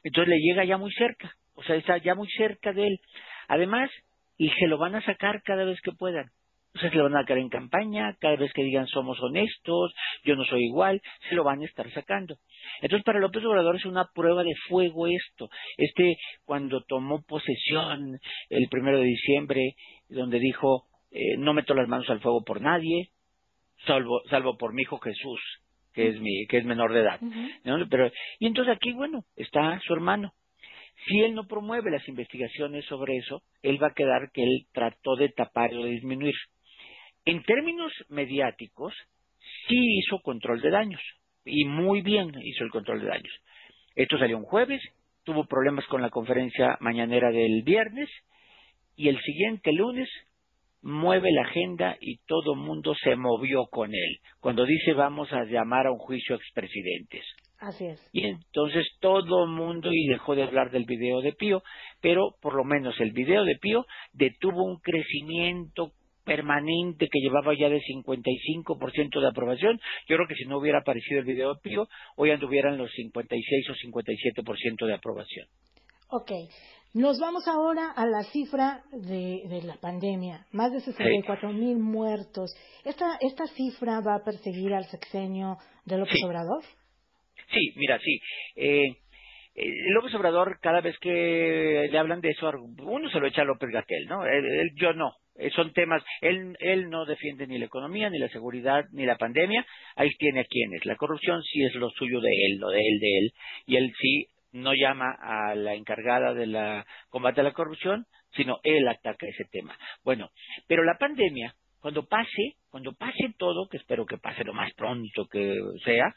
Entonces 0.04 0.30
le 0.30 0.40
llega 0.40 0.66
ya 0.66 0.78
muy 0.78 0.92
cerca, 0.94 1.32
o 1.54 1.64
sea, 1.64 1.76
está 1.76 1.98
ya 1.98 2.16
muy 2.16 2.28
cerca 2.30 2.74
de 2.74 2.88
él. 2.88 3.00
Además, 3.48 3.92
y 4.38 4.50
se 4.50 4.68
lo 4.68 4.78
van 4.78 4.96
a 4.96 5.06
sacar 5.06 5.42
cada 5.44 5.66
vez 5.66 5.80
que 5.82 5.92
puedan. 5.92 6.30
Sea, 6.80 6.90
se 6.90 6.96
lo 6.98 7.04
van 7.04 7.16
a 7.16 7.22
sacar 7.22 7.38
en 7.38 7.50
campaña, 7.50 8.16
cada 8.20 8.36
vez 8.36 8.52
que 8.54 8.64
digan 8.64 8.88
somos 8.88 9.20
honestos, 9.22 9.94
yo 10.24 10.36
no 10.36 10.44
soy 10.46 10.66
igual, 10.66 11.02
se 11.30 11.36
lo 11.36 11.44
van 11.44 11.62
a 11.62 11.66
estar 11.66 11.90
sacando. 11.92 12.38
Entonces, 12.82 13.04
para 13.04 13.20
López 13.20 13.44
Obrador 13.46 13.76
es 13.76 13.86
una 13.86 14.06
prueba 14.14 14.44
de 14.44 14.54
fuego 14.68 15.08
esto. 15.08 15.50
Este, 15.78 16.18
cuando 16.46 16.82
tomó 16.82 17.22
posesión 17.24 18.20
el 18.50 18.68
primero 18.70 19.00
de 19.00 19.06
diciembre, 19.06 19.76
donde 20.10 20.40
dijo, 20.40 20.86
eh, 21.12 21.38
no 21.38 21.54
meto 21.54 21.74
las 21.74 21.88
manos 21.88 22.10
al 22.10 22.20
fuego 22.20 22.44
por 22.44 22.62
nadie, 22.62 23.10
salvo, 23.86 24.22
salvo 24.30 24.58
por 24.58 24.74
mi 24.74 24.84
hijo 24.84 25.00
Jesús, 25.00 25.40
que 25.94 26.10
es 26.10 26.20
mi, 26.20 26.46
que 26.48 26.58
es 26.58 26.66
menor 26.66 26.94
de 26.94 27.02
edad. 27.02 27.20
Pero, 27.90 28.12
y 28.40 28.48
entonces 28.48 28.76
aquí, 28.76 28.94
bueno, 28.94 29.24
está 29.36 29.80
su 29.86 29.94
hermano. 29.94 30.34
Si 31.08 31.22
él 31.22 31.36
no 31.36 31.46
promueve 31.48 31.92
las 31.92 32.08
investigaciones 32.08 32.86
sobre 32.86 33.18
eso, 33.18 33.44
él 33.62 33.82
va 33.82 33.88
a 33.88 33.94
quedar 33.94 34.32
que 34.34 34.44
él 34.44 34.68
trató 34.74 35.16
de 35.16 35.30
tapar 35.30 35.74
o 35.74 35.84
de 35.84 35.92
disminuir. 35.92 36.36
En 37.28 37.44
términos 37.44 37.92
mediáticos, 38.08 38.94
sí 39.68 40.00
hizo 40.00 40.20
control 40.20 40.62
de 40.62 40.70
daños 40.70 41.02
y 41.44 41.66
muy 41.66 42.02
bien 42.02 42.32
hizo 42.42 42.64
el 42.64 42.72
control 42.72 43.02
de 43.02 43.08
daños. 43.08 43.34
Esto 43.96 44.18
salió 44.18 44.38
un 44.38 44.44
jueves 44.44 44.82
tuvo 45.28 45.46
problemas 45.46 45.86
con 45.88 46.02
la 46.02 46.10
conferencia 46.10 46.78
mañanera 46.80 47.32
del 47.32 47.62
viernes 47.64 48.10
y 48.96 49.10
el 49.10 49.20
siguiente 49.20 49.74
lunes 49.74 50.08
mueve 50.82 51.34
la 51.34 51.42
agenda 51.42 51.98
y 52.00 52.20
todo 52.20 52.54
el 52.54 52.62
mundo 52.62 52.96
se 52.96 53.18
movió 53.18 53.66
con 53.66 53.94
él 53.94 54.20
cuando 54.40 54.64
dice 54.64 54.94
vamos 54.94 55.34
a 55.34 55.44
llamar 55.44 55.88
a 55.88 55.92
un 55.92 55.98
juicio 55.98 56.34
a 56.34 56.38
expresidentes. 56.38 57.26
Así 57.60 57.88
es. 57.88 58.10
Y 58.14 58.26
entonces 58.26 58.88
todo 59.02 59.48
mundo 59.48 59.90
y 59.92 60.08
dejó 60.08 60.34
de 60.34 60.44
hablar 60.44 60.72
del 60.72 60.86
video 60.86 61.20
de 61.20 61.34
Pío, 61.34 61.62
pero 62.00 62.36
por 62.42 62.56
lo 62.56 62.64
menos 62.64 62.98
el 63.02 63.12
video 63.12 63.44
de 63.44 63.58
Pío 63.58 63.86
detuvo 64.14 64.64
un 64.64 64.80
crecimiento 64.80 65.92
permanente 66.28 67.08
que 67.10 67.20
llevaba 67.20 67.56
ya 67.58 67.70
de 67.70 67.80
55% 67.80 69.22
de 69.22 69.28
aprobación. 69.28 69.80
Yo 70.08 70.18
creo 70.18 70.28
que 70.28 70.36
si 70.36 70.46
no 70.46 70.60
hubiera 70.60 70.80
aparecido 70.80 71.22
el 71.22 71.26
video 71.26 71.54
de 71.54 71.62
Pío, 71.62 71.88
hoy 72.18 72.32
anduvieran 72.32 72.78
los 72.78 72.92
56 72.92 73.70
o 73.70 73.74
57% 73.74 74.86
de 74.86 74.94
aprobación. 74.94 75.48
Ok. 76.10 76.32
Nos 76.94 77.20
vamos 77.20 77.48
ahora 77.48 77.92
a 77.96 78.06
la 78.06 78.24
cifra 78.24 78.84
de, 78.92 79.62
la 79.64 79.76
pandemia, 79.78 80.46
más 80.52 80.72
de 80.72 80.80
64 80.82 81.54
mil 81.54 81.78
muertos. 81.78 82.56
¿Esta, 82.84 83.18
¿Esta 83.22 83.46
cifra 83.48 84.02
va 84.02 84.16
a 84.16 84.24
perseguir 84.24 84.74
al 84.74 84.86
sexenio 84.86 85.58
de 85.86 85.98
López 85.98 86.18
Obrador? 86.26 86.64
Sí, 87.52 87.74
mira, 87.76 88.00
sí. 88.00 88.20
Eh, 88.56 88.86
eh, 89.56 89.66
López 89.94 90.14
Obrador, 90.16 90.60
cada 90.62 90.82
vez 90.82 90.98
que 91.00 91.88
le 91.92 91.98
hablan 91.98 92.22
de 92.22 92.30
eso, 92.30 92.50
uno 92.80 93.10
se 93.10 93.20
lo 93.20 93.28
echa 93.28 93.42
a 93.42 93.46
López 93.46 93.70
Gatel, 93.70 94.06
¿no? 94.08 94.24
yo 94.76 94.94
no. 94.94 95.12
Eh, 95.38 95.52
son 95.52 95.72
temas, 95.74 96.04
él, 96.22 96.56
él 96.60 96.90
no 96.90 97.06
defiende 97.06 97.48
ni 97.48 97.58
la 97.58 97.66
economía, 97.66 98.10
ni 98.10 98.18
la 98.18 98.30
seguridad, 98.30 98.86
ni 98.92 99.06
la 99.06 99.18
pandemia. 99.18 99.66
Ahí 99.96 100.10
tiene 100.18 100.42
a 100.42 100.46
quienes. 100.46 100.86
La 100.86 100.96
corrupción 100.96 101.42
sí 101.44 101.64
es 101.64 101.76
lo 101.76 101.90
suyo 101.92 102.20
de 102.22 102.32
él, 102.46 102.58
lo 102.58 102.70
de 102.70 102.80
él, 102.80 103.00
de 103.00 103.18
él. 103.20 103.32
Y 103.66 103.76
él 103.76 103.94
sí 104.00 104.28
no 104.52 104.74
llama 104.74 105.16
a 105.20 105.56
la 105.56 105.76
encargada 105.76 106.34
de 106.34 106.48
la 106.48 106.86
combate 107.10 107.42
a 107.42 107.44
la 107.44 107.54
corrupción, 107.54 108.06
sino 108.36 108.60
él 108.64 108.88
ataca 108.88 109.28
ese 109.28 109.46
tema. 109.52 109.78
Bueno, 110.04 110.30
pero 110.68 110.84
la 110.84 110.98
pandemia, 110.98 111.54
cuando 111.80 112.06
pase, 112.06 112.56
cuando 112.70 112.94
pase 112.94 113.34
todo, 113.38 113.68
que 113.70 113.78
espero 113.78 114.06
que 114.06 114.18
pase 114.18 114.44
lo 114.44 114.54
más 114.54 114.74
pronto 114.74 115.28
que 115.28 115.60
sea, 115.84 116.14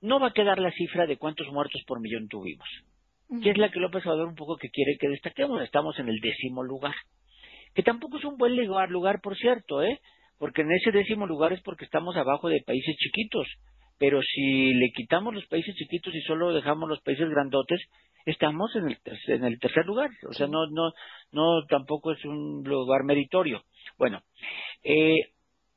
no 0.00 0.18
va 0.18 0.28
a 0.28 0.32
quedar 0.32 0.58
la 0.58 0.72
cifra 0.72 1.06
de 1.06 1.16
cuántos 1.16 1.46
muertos 1.48 1.82
por 1.86 2.00
millón 2.00 2.28
tuvimos, 2.28 2.68
que 3.42 3.50
es 3.50 3.58
la 3.58 3.70
que 3.70 3.78
López 3.78 4.04
Obrador 4.04 4.28
un 4.28 4.34
poco 4.34 4.56
que 4.56 4.70
quiere 4.70 4.96
que 4.98 5.08
destaquemos. 5.08 5.62
Estamos 5.62 5.98
en 5.98 6.08
el 6.08 6.18
décimo 6.20 6.64
lugar, 6.64 6.94
que 7.74 7.82
tampoco 7.82 8.18
es 8.18 8.24
un 8.24 8.36
buen 8.36 8.56
lugar, 8.56 8.90
lugar 8.90 9.20
por 9.20 9.36
cierto, 9.36 9.82
¿eh? 9.82 10.00
Porque 10.38 10.62
en 10.62 10.72
ese 10.72 10.90
décimo 10.90 11.26
lugar 11.26 11.52
es 11.52 11.62
porque 11.62 11.84
estamos 11.84 12.16
abajo 12.16 12.48
de 12.48 12.62
países 12.66 12.96
chiquitos, 12.96 13.46
pero 13.98 14.20
si 14.22 14.74
le 14.74 14.90
quitamos 14.94 15.34
los 15.34 15.46
países 15.46 15.74
chiquitos 15.76 16.14
y 16.14 16.20
solo 16.22 16.52
dejamos 16.52 16.88
los 16.88 17.00
países 17.02 17.28
grandotes, 17.28 17.80
estamos 18.26 18.74
en 18.76 18.88
el, 18.88 18.98
en 19.28 19.44
el 19.44 19.58
tercer 19.58 19.86
lugar, 19.86 20.10
o 20.28 20.32
sea, 20.32 20.46
no, 20.46 20.66
no, 20.70 20.92
no, 21.30 21.64
tampoco 21.68 22.12
es 22.12 22.24
un 22.24 22.62
lugar 22.64 23.04
meritorio. 23.04 23.62
Bueno, 23.98 24.22
eh, 24.82 25.30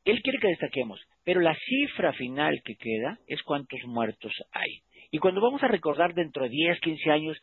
él 0.05 0.21
quiere 0.21 0.39
que 0.39 0.47
destaquemos 0.47 0.99
pero 1.25 1.41
la 1.41 1.55
cifra 1.55 2.13
final 2.13 2.61
que 2.63 2.75
queda 2.75 3.17
es 3.27 3.41
cuántos 3.43 3.79
muertos 3.85 4.31
hay. 4.51 4.83
Y 5.11 5.17
cuando 5.17 5.41
vamos 5.41 5.63
a 5.63 5.67
recordar 5.67 6.13
dentro 6.13 6.43
de 6.43 6.49
10, 6.49 6.79
15 6.79 7.11
años 7.11 7.37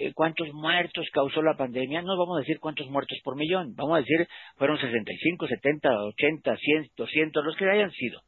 eh, 0.00 0.12
cuántos 0.14 0.48
muertos 0.52 1.08
causó 1.12 1.42
la 1.42 1.56
pandemia, 1.56 2.02
no 2.02 2.16
vamos 2.16 2.36
a 2.36 2.40
decir 2.40 2.60
cuántos 2.60 2.88
muertos 2.88 3.18
por 3.24 3.36
millón, 3.36 3.74
vamos 3.74 3.96
a 3.96 4.00
decir 4.00 4.28
fueron 4.56 4.78
65, 4.78 5.48
70, 5.48 5.88
80, 6.04 6.56
100, 6.56 6.90
200, 6.96 7.44
los 7.44 7.56
que 7.56 7.68
hayan 7.68 7.90
sido. 7.90 8.20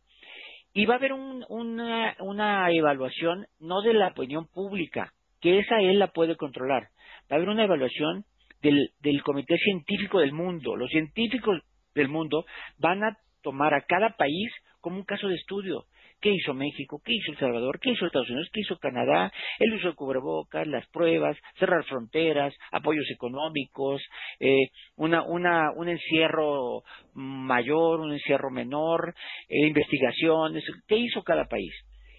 Y 0.73 0.87
va 0.87 0.95
a 0.95 0.97
haber 0.99 1.13
una, 1.13 2.17
una 2.19 2.71
evaluación 2.73 3.47
no 3.61 3.83
de 3.83 3.95
la 3.95 4.09
opinión 4.09 4.47
pública, 4.47 5.13
que 5.41 5.59
esa 5.59 5.81
él 5.81 5.99
la 5.99 6.09
puede 6.09 6.37
controlar, 6.37 6.89
va 7.31 7.33
a 7.33 7.35
haber 7.37 7.49
una 7.49 7.65
evaluación 7.65 8.25
del, 8.63 8.91
del 9.01 9.23
Comité 9.23 9.57
Científico 9.59 10.21
del 10.21 10.33
Mundo. 10.33 10.77
Los 10.77 10.91
científicos 10.91 11.63
del 11.95 12.09
mundo 12.09 12.45
van 12.79 13.05
a 13.05 13.17
tomar 13.43 13.75
a 13.75 13.83
cada 13.83 14.11
país 14.17 14.51
como 14.81 14.97
un 14.97 15.05
caso 15.05 15.29
de 15.29 15.37
estudio. 15.37 15.85
¿Qué 16.21 16.31
hizo 16.31 16.53
México? 16.53 17.01
¿Qué 17.05 17.15
hizo 17.15 17.33
El 17.33 17.39
Salvador? 17.39 17.81
¿Qué 17.81 17.91
hizo 17.91 18.07
Estados 18.07 18.29
Unidos? 18.29 18.51
¿Qué 18.53 18.61
hizo 18.61 18.77
Canadá? 18.79 19.33
El 19.59 19.73
uso 19.73 19.89
de 19.89 19.95
cubrebocas, 19.95 20.67
las 20.67 20.87
pruebas, 20.89 21.37
cerrar 21.59 21.85
fronteras, 21.85 22.55
apoyos 22.73 23.07
económicos, 23.11 24.03
eh, 24.39 24.69
una, 24.97 25.23
una, 25.23 25.71
un 25.75 25.89
encierro 25.89 26.83
mayor, 27.15 28.01
un 28.01 28.13
encierro 28.13 28.51
menor, 28.51 29.15
eh, 29.49 29.67
investigaciones. 29.67 30.63
¿Qué 30.87 30.97
hizo 30.97 31.23
cada 31.23 31.47
país? 31.47 31.73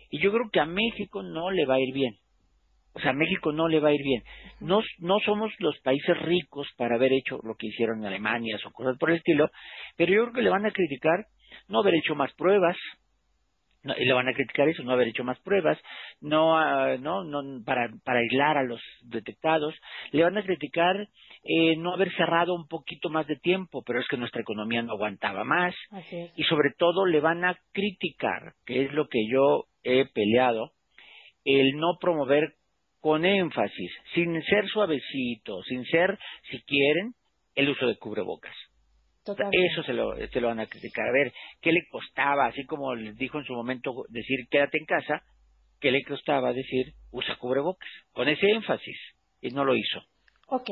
Y 0.09 0.19
yo 0.19 0.31
creo 0.31 0.49
que 0.51 0.59
a 0.59 0.65
México 0.65 1.21
no 1.21 1.51
le 1.51 1.65
va 1.65 1.75
a 1.75 1.79
ir 1.79 1.93
bien. 1.93 2.15
O 2.93 2.99
sea, 2.99 3.11
a 3.11 3.13
México 3.13 3.53
no 3.53 3.67
le 3.67 3.79
va 3.79 3.89
a 3.89 3.93
ir 3.93 4.01
bien. 4.03 4.23
No, 4.59 4.81
no 4.99 5.19
somos 5.19 5.53
los 5.59 5.79
países 5.79 6.17
ricos 6.19 6.67
para 6.75 6.95
haber 6.95 7.13
hecho 7.13 7.39
lo 7.43 7.55
que 7.55 7.67
hicieron 7.67 7.99
en 7.99 8.07
Alemania 8.07 8.57
o 8.65 8.71
cosas 8.71 8.97
por 8.97 9.11
el 9.11 9.17
estilo, 9.17 9.49
pero 9.95 10.11
yo 10.11 10.23
creo 10.23 10.33
que 10.33 10.41
le 10.41 10.49
van 10.49 10.65
a 10.65 10.71
criticar 10.71 11.25
no 11.67 11.79
haber 11.79 11.95
hecho 11.95 12.15
más 12.15 12.33
pruebas, 12.33 12.75
y 13.83 14.05
le 14.05 14.13
van 14.13 14.27
a 14.27 14.33
criticar 14.33 14.67
eso, 14.69 14.83
no 14.83 14.91
haber 14.91 15.07
hecho 15.07 15.23
más 15.23 15.39
pruebas, 15.39 15.77
no, 16.19 16.57
ah, 16.57 16.97
no, 16.99 17.23
no 17.23 17.63
para, 17.63 17.89
para 18.03 18.19
aislar 18.19 18.57
a 18.57 18.63
los 18.63 18.81
detectados, 19.03 19.75
le 20.11 20.23
van 20.23 20.37
a 20.37 20.43
criticar 20.43 20.95
eh, 21.43 21.75
no 21.77 21.93
haber 21.93 22.13
cerrado 22.15 22.53
un 22.53 22.67
poquito 22.67 23.09
más 23.09 23.25
de 23.27 23.37
tiempo, 23.37 23.83
pero 23.85 23.99
es 23.99 24.07
que 24.07 24.17
nuestra 24.17 24.41
economía 24.41 24.81
no 24.83 24.93
aguantaba 24.93 25.43
más, 25.43 25.73
y 26.35 26.43
sobre 26.43 26.71
todo 26.77 27.05
le 27.05 27.19
van 27.19 27.43
a 27.43 27.57
criticar, 27.71 28.53
que 28.65 28.85
es 28.85 28.93
lo 28.93 29.07
que 29.07 29.19
yo 29.31 29.65
he 29.83 30.05
peleado, 30.05 30.71
el 31.43 31.77
no 31.77 31.97
promover 31.99 32.53
con 32.99 33.25
énfasis, 33.25 33.91
sin 34.13 34.39
ser 34.43 34.67
suavecito, 34.67 35.63
sin 35.63 35.83
ser, 35.85 36.19
si 36.51 36.61
quieren, 36.61 37.13
el 37.55 37.69
uso 37.69 37.87
de 37.87 37.97
cubrebocas. 37.97 38.55
Eso 39.51 39.83
se 39.83 39.93
lo, 39.93 40.15
se 40.15 40.41
lo 40.41 40.47
van 40.47 40.59
a 40.59 40.67
criticar. 40.67 41.07
A 41.07 41.11
ver, 41.11 41.31
¿qué 41.61 41.71
le 41.71 41.81
costaba? 41.89 42.47
Así 42.47 42.65
como 42.65 42.95
les 42.95 43.15
dijo 43.15 43.39
en 43.39 43.45
su 43.45 43.53
momento 43.53 44.05
decir 44.09 44.47
quédate 44.49 44.77
en 44.77 44.85
casa, 44.85 45.23
¿qué 45.79 45.91
le 45.91 46.03
costaba 46.03 46.53
decir 46.53 46.93
usa 47.11 47.35
cubrebocas? 47.37 47.89
Con 48.11 48.27
ese 48.29 48.47
énfasis. 48.47 48.97
Y 49.41 49.49
no 49.49 49.65
lo 49.65 49.75
hizo. 49.75 50.01
Ok. 50.47 50.69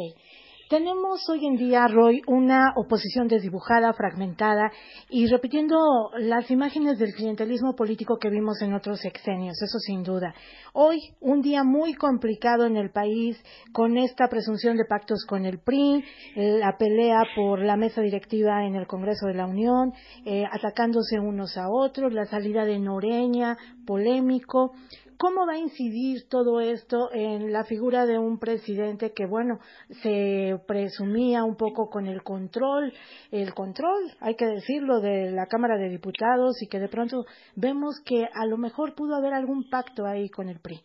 Tenemos 0.70 1.28
hoy 1.32 1.48
en 1.48 1.56
día, 1.56 1.88
Roy, 1.88 2.22
una 2.28 2.74
oposición 2.76 3.28
desdibujada, 3.28 3.92
fragmentada 3.94 4.72
y 5.10 5.26
repitiendo 5.26 5.76
las 6.20 6.52
imágenes 6.52 7.00
del 7.00 7.16
clientelismo 7.16 7.74
político 7.76 8.20
que 8.20 8.30
vimos 8.30 8.62
en 8.62 8.76
otros 8.76 9.00
sexenios, 9.00 9.60
eso 9.64 9.80
sin 9.80 10.04
duda. 10.04 10.32
Hoy, 10.74 11.00
un 11.22 11.42
día 11.42 11.64
muy 11.64 11.96
complicado 11.96 12.68
en 12.68 12.78
el 12.78 12.92
país 12.92 13.36
con 13.74 13.98
esta 13.98 14.28
presunción 14.28 14.78
de 14.78 14.86
pactos 14.86 15.26
con 15.28 15.44
el 15.48 15.58
PRI, 15.58 16.04
la 16.36 16.78
pelea 16.78 17.24
por 17.36 17.64
la 17.64 17.76
mesa 17.76 18.02
directiva 18.02 18.64
en 18.64 18.76
el 18.76 18.86
Congreso 18.86 19.26
de 19.26 19.34
la 19.34 19.48
Unión, 19.48 19.92
eh, 20.24 20.44
atacándose 20.52 21.20
unos 21.20 21.58
a 21.58 21.68
otros, 21.68 22.14
la 22.14 22.26
salida 22.26 22.66
de 22.66 22.78
Noreña, 22.78 23.58
polémico. 23.88 24.74
¿Cómo 25.22 25.46
va 25.46 25.56
a 25.56 25.58
incidir 25.58 26.30
todo 26.30 26.62
esto 26.62 27.10
en 27.12 27.52
la 27.52 27.66
figura 27.66 28.06
de 28.06 28.18
un 28.18 28.40
presidente 28.40 29.12
que, 29.12 29.26
bueno, 29.26 29.60
se 30.02 30.59
presumía 30.68 31.44
un 31.44 31.56
poco 31.56 31.89
con 31.89 32.08
el 32.08 32.24
control, 32.24 32.94
el 33.32 33.54
control, 33.54 34.01
hay 34.22 34.36
que 34.36 34.46
decirlo, 34.46 35.00
de 35.01 35.32
la 35.32 35.48
Cámara 35.48 35.78
de 35.78 35.89
Diputados 35.89 36.62
y 36.62 36.68
que 36.68 36.80
de 36.80 36.89
pronto 36.89 37.25
vemos 37.56 38.01
que 38.06 38.25
a 38.25 38.46
lo 38.46 38.58
mejor 38.58 38.96
pudo 38.96 39.16
haber 39.16 39.34
algún 39.34 39.70
pacto 39.70 40.06
ahí 40.06 40.30
con 40.30 40.50
el 40.50 40.60
PRI? 40.60 40.80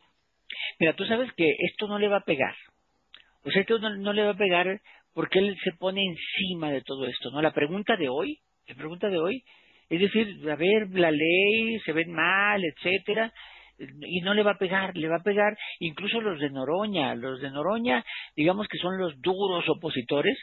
Mira, 0.79 0.95
tú 0.95 1.05
sabes 1.05 1.31
que 1.37 1.49
esto 1.71 1.87
no 1.89 1.99
le 1.99 2.09
va 2.09 2.19
a 2.19 2.25
pegar. 2.25 2.55
O 3.45 3.51
sea, 3.51 3.63
esto 3.63 3.79
no, 3.79 3.95
no 3.97 4.13
le 4.13 4.25
va 4.25 4.31
a 4.31 4.37
pegar 4.37 4.81
porque 5.13 5.39
él 5.39 5.57
se 5.63 5.73
pone 5.79 6.03
encima 6.05 6.71
de 6.71 6.83
todo 6.83 7.07
esto, 7.07 7.31
¿no? 7.31 7.41
La 7.41 7.53
pregunta 7.53 7.97
de 7.97 8.09
hoy, 8.09 8.41
la 8.67 8.75
pregunta 8.75 9.09
de 9.09 9.19
hoy, 9.19 9.45
es 9.89 10.01
decir, 10.01 10.51
a 10.51 10.57
ver, 10.57 10.89
la 10.91 11.11
ley 11.11 11.79
se 11.85 11.93
ve 11.93 12.07
mal, 12.07 12.63
etcétera, 12.65 13.33
y 13.79 14.21
no 14.21 14.35
le 14.35 14.43
va 14.43 14.53
a 14.53 14.59
pegar, 14.59 14.97
le 14.97 15.09
va 15.09 15.17
a 15.17 15.23
pegar 15.23 15.57
incluso 15.81 16.21
los 16.21 16.39
de 16.41 16.51
Noroña, 16.51 17.15
los 17.15 17.41
de 17.41 17.51
Noroña, 17.51 18.05
digamos 18.37 18.69
que 18.69 18.79
son 18.79 18.99
los 18.99 19.21
duros 19.21 19.65
opositores, 19.69 20.39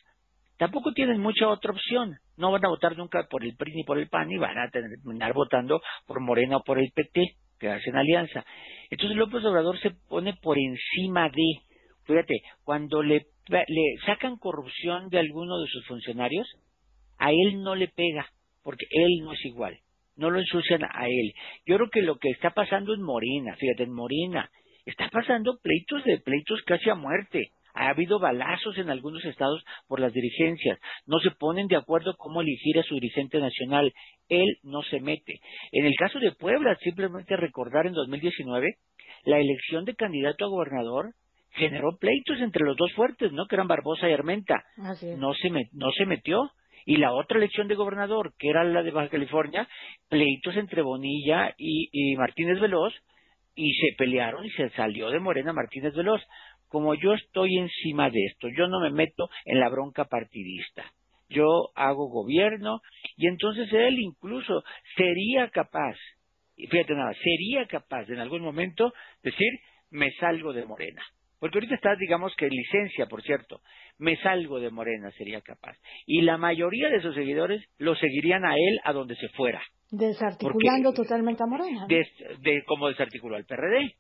tampoco 0.57 0.91
tienen 0.93 1.19
mucha 1.21 1.47
otra 1.47 1.71
opción, 1.71 2.17
no 2.37 2.51
van 2.51 2.65
a 2.65 2.69
votar 2.69 2.97
nunca 2.97 3.27
por 3.29 3.43
el 3.43 3.55
PRI 3.55 3.73
ni 3.73 3.83
por 3.83 3.97
el 3.97 4.09
PAN 4.09 4.31
y 4.31 4.37
van 4.37 4.57
a 4.57 4.69
terminar 4.69 5.33
votando 5.33 5.81
por 6.05 6.19
Morena 6.19 6.57
o 6.57 6.63
por 6.63 6.79
el 6.79 6.91
PT, 6.91 7.35
que 7.59 7.69
hacen 7.69 7.95
alianza. 7.95 8.43
Entonces 8.89 9.17
López 9.17 9.43
Obrador 9.45 9.79
se 9.79 9.91
pone 10.09 10.33
por 10.41 10.57
encima 10.57 11.29
de, 11.29 11.61
fíjate, 12.05 12.41
cuando 12.63 13.01
le, 13.01 13.27
le 13.47 13.97
sacan 14.05 14.37
corrupción 14.37 15.09
de 15.09 15.19
alguno 15.19 15.59
de 15.59 15.67
sus 15.67 15.85
funcionarios, 15.87 16.47
a 17.17 17.31
él 17.31 17.61
no 17.61 17.75
le 17.75 17.87
pega, 17.87 18.27
porque 18.63 18.85
él 18.89 19.19
no 19.23 19.33
es 19.33 19.45
igual 19.45 19.79
no 20.15 20.29
lo 20.29 20.39
ensucian 20.39 20.83
a 20.83 21.05
él. 21.07 21.33
Yo 21.65 21.77
creo 21.77 21.89
que 21.89 22.01
lo 22.01 22.17
que 22.17 22.29
está 22.29 22.51
pasando 22.51 22.93
en 22.93 23.01
Morena, 23.01 23.55
fíjate, 23.57 23.83
en 23.83 23.93
Morena, 23.93 24.49
está 24.85 25.09
pasando 25.09 25.59
pleitos 25.61 26.03
de 26.03 26.19
pleitos 26.19 26.61
casi 26.65 26.89
a 26.89 26.95
muerte. 26.95 27.51
Ha 27.73 27.89
habido 27.89 28.19
balazos 28.19 28.77
en 28.77 28.89
algunos 28.89 29.23
estados 29.23 29.63
por 29.87 29.99
las 29.99 30.11
dirigencias. 30.11 30.77
No 31.05 31.19
se 31.19 31.31
ponen 31.31 31.67
de 31.67 31.77
acuerdo 31.77 32.15
cómo 32.17 32.41
elegir 32.41 32.77
a 32.79 32.83
su 32.83 32.95
dirigente 32.95 33.39
nacional. 33.39 33.93
Él 34.27 34.57
no 34.63 34.81
se 34.83 34.99
mete. 34.99 35.39
En 35.71 35.85
el 35.85 35.93
caso 35.95 36.19
de 36.19 36.33
Puebla, 36.33 36.75
simplemente 36.81 37.37
recordar 37.37 37.87
en 37.87 37.93
2019 37.93 38.75
la 39.23 39.39
elección 39.39 39.85
de 39.85 39.95
candidato 39.95 40.45
a 40.45 40.49
gobernador 40.49 41.13
generó 41.51 41.97
pleitos 41.97 42.39
entre 42.39 42.65
los 42.65 42.75
dos 42.77 42.91
fuertes, 42.93 43.31
¿no? 43.31 43.45
Que 43.45 43.55
eran 43.55 43.67
Barbosa 43.67 44.09
y 44.09 44.13
Armenta. 44.13 44.63
No 45.17 45.33
se 45.33 45.49
no 45.73 45.91
se 45.91 46.05
metió. 46.05 46.51
Y 46.85 46.97
la 46.97 47.13
otra 47.13 47.37
elección 47.37 47.67
de 47.67 47.75
gobernador, 47.75 48.33
que 48.37 48.49
era 48.49 48.63
la 48.63 48.83
de 48.83 48.91
Baja 48.91 49.09
California, 49.09 49.67
pleitos 50.09 50.55
entre 50.55 50.81
Bonilla 50.81 51.53
y, 51.57 52.15
Martínez 52.15 52.59
Veloz, 52.59 52.93
y 53.55 53.73
se 53.73 53.95
pelearon 53.97 54.45
y 54.45 54.49
se 54.51 54.69
salió 54.71 55.09
de 55.09 55.19
Morena 55.19 55.53
Martínez 55.53 55.93
Veloz. 55.93 56.21
Como 56.67 56.95
yo 56.95 57.13
estoy 57.13 57.57
encima 57.57 58.09
de 58.09 58.25
esto, 58.25 58.47
yo 58.57 58.67
no 58.67 58.79
me 58.79 58.91
meto 58.91 59.29
en 59.45 59.59
la 59.59 59.69
bronca 59.69 60.05
partidista. 60.05 60.85
Yo 61.29 61.69
hago 61.75 62.09
gobierno 62.09 62.81
y 63.17 63.27
entonces 63.27 63.71
él 63.71 63.99
incluso 63.99 64.63
sería 64.95 65.49
capaz, 65.49 65.95
fíjate 66.55 66.93
nada, 66.93 67.13
sería 67.13 67.65
capaz 67.67 68.09
en 68.09 68.19
algún 68.19 68.41
momento 68.41 68.93
decir, 69.23 69.49
me 69.91 70.11
salgo 70.13 70.53
de 70.53 70.65
Morena. 70.65 71.03
Porque 71.41 71.57
ahorita 71.57 71.73
está, 71.73 71.95
digamos 71.95 72.35
que 72.37 72.47
licencia, 72.47 73.07
por 73.07 73.23
cierto. 73.23 73.61
Me 73.97 74.15
salgo 74.17 74.59
de 74.59 74.69
Morena, 74.69 75.09
sería 75.17 75.41
capaz. 75.41 75.75
Y 76.05 76.21
la 76.21 76.37
mayoría 76.37 76.87
de 76.89 77.01
sus 77.01 77.15
seguidores 77.15 77.65
lo 77.79 77.95
seguirían 77.95 78.45
a 78.45 78.53
él 78.53 78.79
a 78.83 78.93
donde 78.93 79.15
se 79.15 79.27
fuera. 79.29 79.59
Desarticulando 79.89 80.93
totalmente 80.93 81.41
a 81.41 81.47
Morena. 81.47 81.87
De, 81.87 82.63
como 82.67 82.89
desarticuló 82.89 83.37
al 83.37 83.45
PRD. 83.45 83.95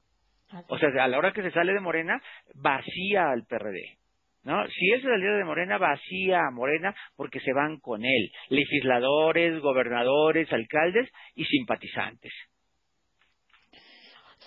O 0.67 0.77
sea, 0.77 0.89
a 1.03 1.07
la 1.07 1.17
hora 1.17 1.33
que 1.33 1.41
se 1.41 1.49
sale 1.49 1.73
de 1.73 1.79
Morena, 1.79 2.21
vacía 2.53 3.31
al 3.31 3.43
PRD. 3.47 3.97
¿No? 4.43 4.63
Si 4.67 4.91
él 4.91 5.01
se 5.01 5.07
saliera 5.07 5.37
de 5.37 5.43
Morena, 5.43 5.79
vacía 5.79 6.41
a 6.47 6.51
Morena 6.51 6.93
porque 7.15 7.39
se 7.39 7.53
van 7.53 7.79
con 7.79 8.05
él. 8.05 8.31
Legisladores, 8.49 9.59
gobernadores, 9.61 10.51
alcaldes 10.53 11.09
y 11.33 11.45
simpatizantes. 11.45 12.33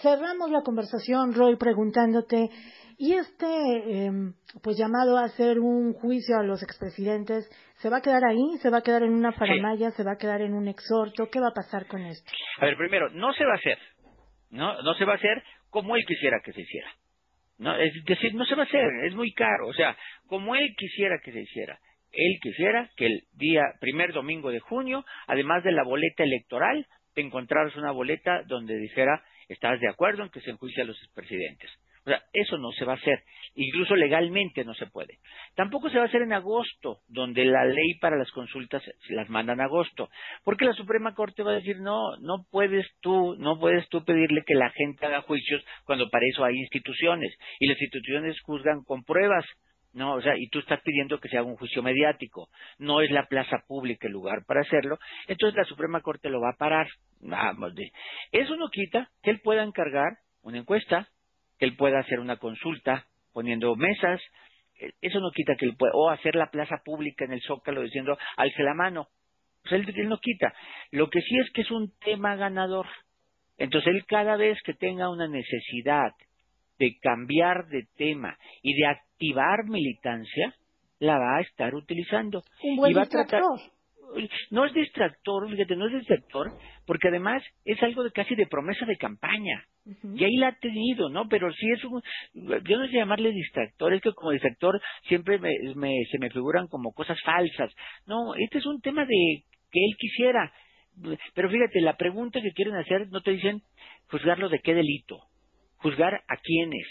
Cerramos 0.05 0.51
la 0.51 0.61
conversación, 0.61 1.33
Roy, 1.33 1.57
preguntándote 1.57 2.51
y 2.99 3.15
este, 3.15 3.47
em, 4.05 4.35
pues 4.63 4.77
llamado 4.77 5.17
a 5.17 5.25
hacer 5.25 5.59
un 5.59 5.95
juicio 5.95 6.37
a 6.37 6.43
los 6.43 6.63
expresidentes, 6.63 7.49
¿se 7.77 7.89
va 7.89 7.97
a 7.97 8.03
quedar 8.03 8.23
ahí? 8.23 8.59
¿Se 8.61 8.69
va 8.69 8.79
a 8.79 8.83
quedar 8.83 9.03
en 9.03 9.15
una 9.15 9.33
faramaya? 9.33 9.93
¿Se 9.93 10.05
va 10.05 10.13
a 10.13 10.19
quedar 10.19 10.43
en 10.43 10.53
un 10.53 10.69
exhorto? 10.69 11.31
¿Qué 11.33 11.41
va 11.41 11.49
a 11.49 11.55
pasar 11.55 11.87
con 11.87 12.03
esto? 12.03 12.31
A 12.59 12.67
ver, 12.67 12.77
primero, 12.77 13.09
no 13.15 13.33
se 13.33 13.47
va 13.47 13.53
a 13.53 13.57
hacer, 13.57 13.79
¿no? 14.51 14.83
No 14.83 14.93
se 14.93 15.07
va 15.07 15.15
a 15.15 15.17
hacer 15.17 15.43
como 15.71 15.97
él 15.97 16.05
quisiera 16.07 16.39
que 16.45 16.53
se 16.53 16.61
hiciera. 16.61 16.91
¿no? 17.57 17.75
Es 17.75 17.95
decir, 18.05 18.35
no 18.35 18.45
se 18.45 18.57
va 18.57 18.65
a 18.65 18.67
hacer, 18.67 18.87
es 19.07 19.15
muy 19.15 19.33
caro, 19.33 19.69
o 19.69 19.73
sea, 19.73 19.97
como 20.27 20.55
él 20.55 20.75
quisiera 20.77 21.19
que 21.25 21.33
se 21.33 21.41
hiciera. 21.41 21.79
Él 22.13 22.39
quisiera 22.43 22.91
que 22.95 23.07
el 23.07 23.23
día 23.33 23.63
primer 23.81 24.13
domingo 24.13 24.51
de 24.51 24.61
junio, 24.61 25.03
además 25.27 25.65
de 25.65 25.73
la 25.73 25.83
boleta 25.83 26.25
electoral, 26.25 26.87
te 27.15 27.21
encontraras 27.21 27.77
una 27.77 27.93
boleta 27.93 28.43
donde 28.47 28.77
dijera, 28.77 29.23
estás 29.49 29.81
de 29.81 29.89
acuerdo 29.89 30.23
en 30.23 30.31
que 30.31 30.41
se 30.41 30.51
enjuicie 30.51 30.83
a 30.83 30.87
los 30.87 30.99
expresidentes. 31.03 31.71
O 32.07 32.11
sea, 32.11 32.23
eso 32.35 32.59
no 32.59 32.71
se 32.73 32.85
va 32.85 32.93
a 32.93 32.97
hacer. 32.97 33.23
Incluso 33.55 33.97
legalmente 33.97 34.63
no 34.63 34.75
se 34.75 34.87
puede. 34.87 35.19
Tampoco 35.55 35.89
se 35.89 35.97
va 35.97 36.03
a 36.03 36.07
hacer 36.07 36.21
en 36.21 36.35
agosto, 36.35 36.99
donde 37.09 37.47
la 37.47 37.65
ley 37.65 37.95
para 37.99 38.19
las 38.19 38.31
consultas 38.31 38.83
las 39.09 39.31
mandan 39.31 39.61
en 39.61 39.65
agosto. 39.65 40.11
Porque 40.45 40.67
la 40.67 40.75
Suprema 40.75 41.15
Corte 41.15 41.43
va 41.43 41.53
a 41.53 41.57
decir, 41.57 41.79
no, 41.81 42.19
no 42.19 42.45
puedes 42.51 42.87
tú, 43.01 43.37
no 43.39 43.59
puedes 43.59 43.89
tú 43.89 44.05
pedirle 44.05 44.43
que 44.47 44.55
la 44.55 44.71
gente 44.71 45.07
haga 45.07 45.23
juicios 45.23 45.65
cuando 45.85 46.11
para 46.11 46.27
eso 46.27 46.45
hay 46.45 46.57
instituciones. 46.57 47.35
Y 47.59 47.69
las 47.69 47.81
instituciones 47.81 48.39
juzgan 48.43 48.85
con 48.85 49.03
pruebas. 49.05 49.47
No, 49.95 50.15
o 50.15 50.21
sea, 50.21 50.37
y 50.37 50.49
tú 50.49 50.59
estás 50.59 50.81
pidiendo 50.83 51.21
que 51.21 51.29
se 51.29 51.39
haga 51.39 51.47
un 51.47 51.57
juicio 51.57 51.83
mediático. 51.83 52.49
No 52.79 53.01
es 53.01 53.11
la 53.11 53.27
plaza 53.27 53.63
pública 53.67 54.09
el 54.09 54.13
lugar 54.13 54.45
para 54.45 54.61
hacerlo. 54.61 54.99
Entonces 55.29 55.57
la 55.57 55.65
Suprema 55.65 56.01
Corte 56.01 56.29
lo 56.29 56.41
va 56.41 56.51
a 56.51 56.59
parar. 56.59 56.89
Vamos, 57.21 57.75
de. 57.75 57.91
Eso 58.33 58.57
no 58.57 58.69
quita 58.69 59.09
que 59.23 59.31
él 59.31 59.41
pueda 59.41 59.63
encargar 59.63 60.19
una 60.43 60.59
encuesta 60.59 61.09
que 61.59 61.65
él 61.65 61.77
pueda 61.77 62.01
hacer 62.01 62.21
una 62.21 62.37
consulta 62.37 63.07
poniendo 63.33 63.75
mesas, 63.77 64.21
eh, 64.81 64.93
eso 65.01 65.21
no 65.21 65.31
quita 65.31 65.55
que 65.57 65.67
él 65.67 65.77
pueda, 65.77 65.93
o 65.95 66.11
hacer 66.11 66.35
la 66.35 66.51
plaza 66.51 66.83
pública 66.85 67.25
en 67.25 67.33
el 67.33 67.41
Zócalo 67.43 67.83
diciendo, 67.83 68.19
alce 68.37 68.63
la 68.63 68.75
mano. 68.75 69.09
Pues 69.63 69.75
él, 69.75 69.95
él 69.97 70.09
no 70.09 70.19
quita. 70.19 70.53
Lo 70.91 71.09
que 71.09 71.21
sí 71.21 71.37
es 71.39 71.51
que 71.53 71.63
es 71.63 71.71
un 71.71 71.93
tema 71.99 72.37
ganador. 72.37 72.87
Entonces 73.57 73.95
él 73.95 74.05
cada 74.07 74.37
vez 74.37 74.59
que 74.65 74.75
tenga 74.75 75.09
una 75.09 75.29
necesidad 75.29 76.13
de 76.79 76.97
cambiar 77.01 77.67
de 77.69 77.87
tema 77.97 78.37
y 78.63 78.75
de 78.75 78.87
activar 78.87 79.65
militancia, 79.69 80.55
la 80.99 81.19
va 81.19 81.39
a 81.39 81.41
estar 81.41 81.75
utilizando. 81.75 82.43
Un 82.63 82.77
buen 82.77 82.93
y 82.93 82.95
va 82.95 83.03
a 83.03 83.07
tratar, 83.07 83.43
no 84.51 84.65
es 84.65 84.73
distractor, 84.73 85.51
fíjate, 85.51 85.77
no 85.77 85.87
es 85.87 85.93
distractor, 85.93 86.53
porque 86.87 87.09
además 87.09 87.43
es 87.65 87.83
algo 87.83 88.05
de 88.05 88.13
casi 88.13 88.35
de 88.35 88.47
promesa 88.47 88.87
de 88.87 88.97
campaña. 88.97 89.65
Y 90.15 90.25
ahí 90.25 90.37
la 90.37 90.49
ha 90.49 90.59
tenido, 90.59 91.11
¿no? 91.11 91.29
Pero 91.29 91.53
sí 91.53 91.71
es 91.71 91.85
un, 91.85 92.03
yo 92.33 92.79
no 92.79 92.87
sé 92.87 92.93
llamarle 92.93 93.33
distractor, 93.33 93.93
es 93.93 94.01
que 94.01 94.13
como 94.13 94.31
distractor 94.31 94.81
siempre 95.09 95.39
me, 95.39 95.51
se 96.11 96.19
me 96.19 96.31
figuran 96.31 96.69
como 96.69 96.93
cosas 96.93 97.19
falsas. 97.23 97.71
No, 98.07 98.35
este 98.35 98.59
es 98.59 98.67
un 98.67 98.81
tema 98.81 99.05
de 99.05 99.45
que 99.71 99.81
él 99.85 99.95
quisiera. 99.99 100.53
Pero 101.35 101.51
fíjate, 101.51 101.81
la 101.81 101.97
pregunta 101.97 102.41
que 102.41 102.53
quieren 102.53 102.77
hacer 102.77 103.09
no 103.09 103.21
te 103.21 103.33
dicen 103.33 103.61
juzgarlo 104.09 104.49
de 104.49 104.61
qué 104.61 104.75
delito, 104.75 105.21
juzgar 105.85 106.15
a 106.15 106.37
quiénes, 106.39 106.87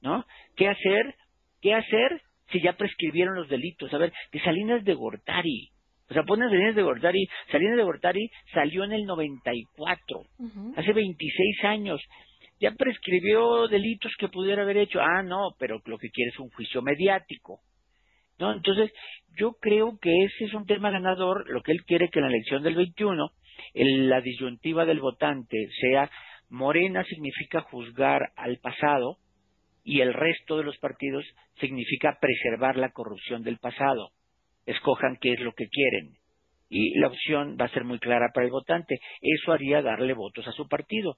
¿no? 0.00 0.24
¿Qué 0.56 0.66
hacer? 0.66 1.14
¿Qué 1.60 1.74
hacer 1.74 2.22
si 2.50 2.62
ya 2.62 2.72
prescribieron 2.72 3.34
los 3.34 3.50
delitos? 3.50 3.92
A 3.92 3.98
ver, 3.98 4.14
de 4.32 4.40
Salinas 4.40 4.82
de 4.82 4.94
Gortari, 4.94 5.68
o 6.08 6.14
sea, 6.14 6.22
ponen 6.22 6.48
Salinas 6.48 6.74
de 6.74 6.82
Gortari. 6.82 7.28
Salinas 7.52 7.76
de 7.76 7.82
Gortari 7.82 8.30
salió 8.54 8.84
en 8.84 8.92
el 8.94 9.04
94, 9.04 10.22
hace 10.76 10.92
26 10.94 11.64
años. 11.64 12.00
Ya 12.60 12.70
prescribió 12.72 13.68
delitos 13.68 14.12
que 14.18 14.28
pudiera 14.28 14.62
haber 14.62 14.78
hecho. 14.78 15.00
Ah, 15.02 15.22
no, 15.22 15.50
pero 15.58 15.82
lo 15.84 15.98
que 15.98 16.08
quiere 16.08 16.30
es 16.30 16.38
un 16.38 16.48
juicio 16.48 16.80
mediático. 16.80 17.60
¿No? 18.38 18.52
Entonces, 18.54 18.90
yo 19.38 19.52
creo 19.60 19.98
que 20.00 20.24
ese 20.24 20.46
es 20.46 20.54
un 20.54 20.64
tema 20.64 20.90
ganador. 20.90 21.46
Lo 21.50 21.60
que 21.60 21.72
él 21.72 21.84
quiere 21.84 22.08
que 22.08 22.20
en 22.20 22.24
la 22.24 22.30
elección 22.30 22.62
del 22.62 22.74
21, 22.74 23.30
la 23.74 24.20
disyuntiva 24.22 24.86
del 24.86 25.00
votante 25.00 25.58
sea 25.78 26.10
Morena 26.48 27.04
significa 27.04 27.60
juzgar 27.62 28.32
al 28.36 28.58
pasado 28.58 29.18
y 29.84 30.00
el 30.00 30.14
resto 30.14 30.56
de 30.56 30.64
los 30.64 30.76
partidos 30.78 31.24
significa 31.60 32.18
preservar 32.20 32.76
la 32.76 32.90
corrupción 32.90 33.42
del 33.42 33.58
pasado 33.58 34.12
escojan 34.68 35.16
qué 35.20 35.32
es 35.32 35.40
lo 35.40 35.52
que 35.52 35.68
quieren. 35.68 36.14
Y 36.68 36.98
la 36.98 37.08
opción 37.08 37.56
va 37.58 37.64
a 37.64 37.70
ser 37.70 37.84
muy 37.84 37.98
clara 37.98 38.30
para 38.34 38.44
el 38.44 38.52
votante. 38.52 39.00
Eso 39.22 39.52
haría 39.52 39.80
darle 39.80 40.12
votos 40.12 40.46
a 40.46 40.52
su 40.52 40.68
partido. 40.68 41.16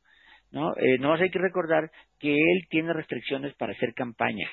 ¿no? 0.52 0.72
Eh, 0.76 0.98
no 0.98 1.12
hay 1.14 1.30
que 1.30 1.38
recordar 1.38 1.90
que 2.18 2.32
él 2.32 2.66
tiene 2.70 2.92
restricciones 2.92 3.54
para 3.54 3.72
hacer 3.72 3.92
campaña. 3.94 4.48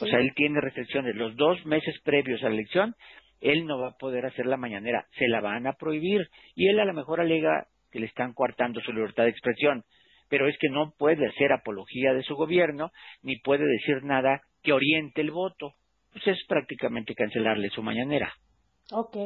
O 0.00 0.06
sea, 0.06 0.20
él 0.20 0.32
tiene 0.34 0.60
restricciones. 0.60 1.16
Los 1.16 1.36
dos 1.36 1.64
meses 1.66 1.94
previos 2.02 2.42
a 2.42 2.48
la 2.48 2.54
elección, 2.54 2.94
él 3.40 3.66
no 3.66 3.78
va 3.78 3.88
a 3.88 3.98
poder 3.98 4.26
hacer 4.26 4.46
la 4.46 4.56
mañanera. 4.56 5.06
Se 5.18 5.28
la 5.28 5.40
van 5.40 5.66
a 5.66 5.74
prohibir. 5.74 6.28
Y 6.54 6.68
él 6.68 6.80
a 6.80 6.84
lo 6.84 6.94
mejor 6.94 7.20
alega 7.20 7.66
que 7.92 8.00
le 8.00 8.06
están 8.06 8.32
coartando 8.32 8.80
su 8.80 8.92
libertad 8.92 9.24
de 9.24 9.30
expresión. 9.30 9.84
Pero 10.28 10.48
es 10.48 10.56
que 10.58 10.70
no 10.70 10.94
puede 10.98 11.26
hacer 11.28 11.52
apología 11.52 12.14
de 12.14 12.22
su 12.22 12.34
gobierno, 12.34 12.90
ni 13.22 13.38
puede 13.38 13.64
decir 13.66 14.02
nada 14.02 14.40
que 14.62 14.72
oriente 14.72 15.20
el 15.20 15.30
voto 15.30 15.74
pues 16.12 16.26
es 16.26 16.44
prácticamente 16.46 17.14
cancelarle 17.14 17.70
su 17.70 17.82
mañanera. 17.82 18.32
Ok. 18.92 19.16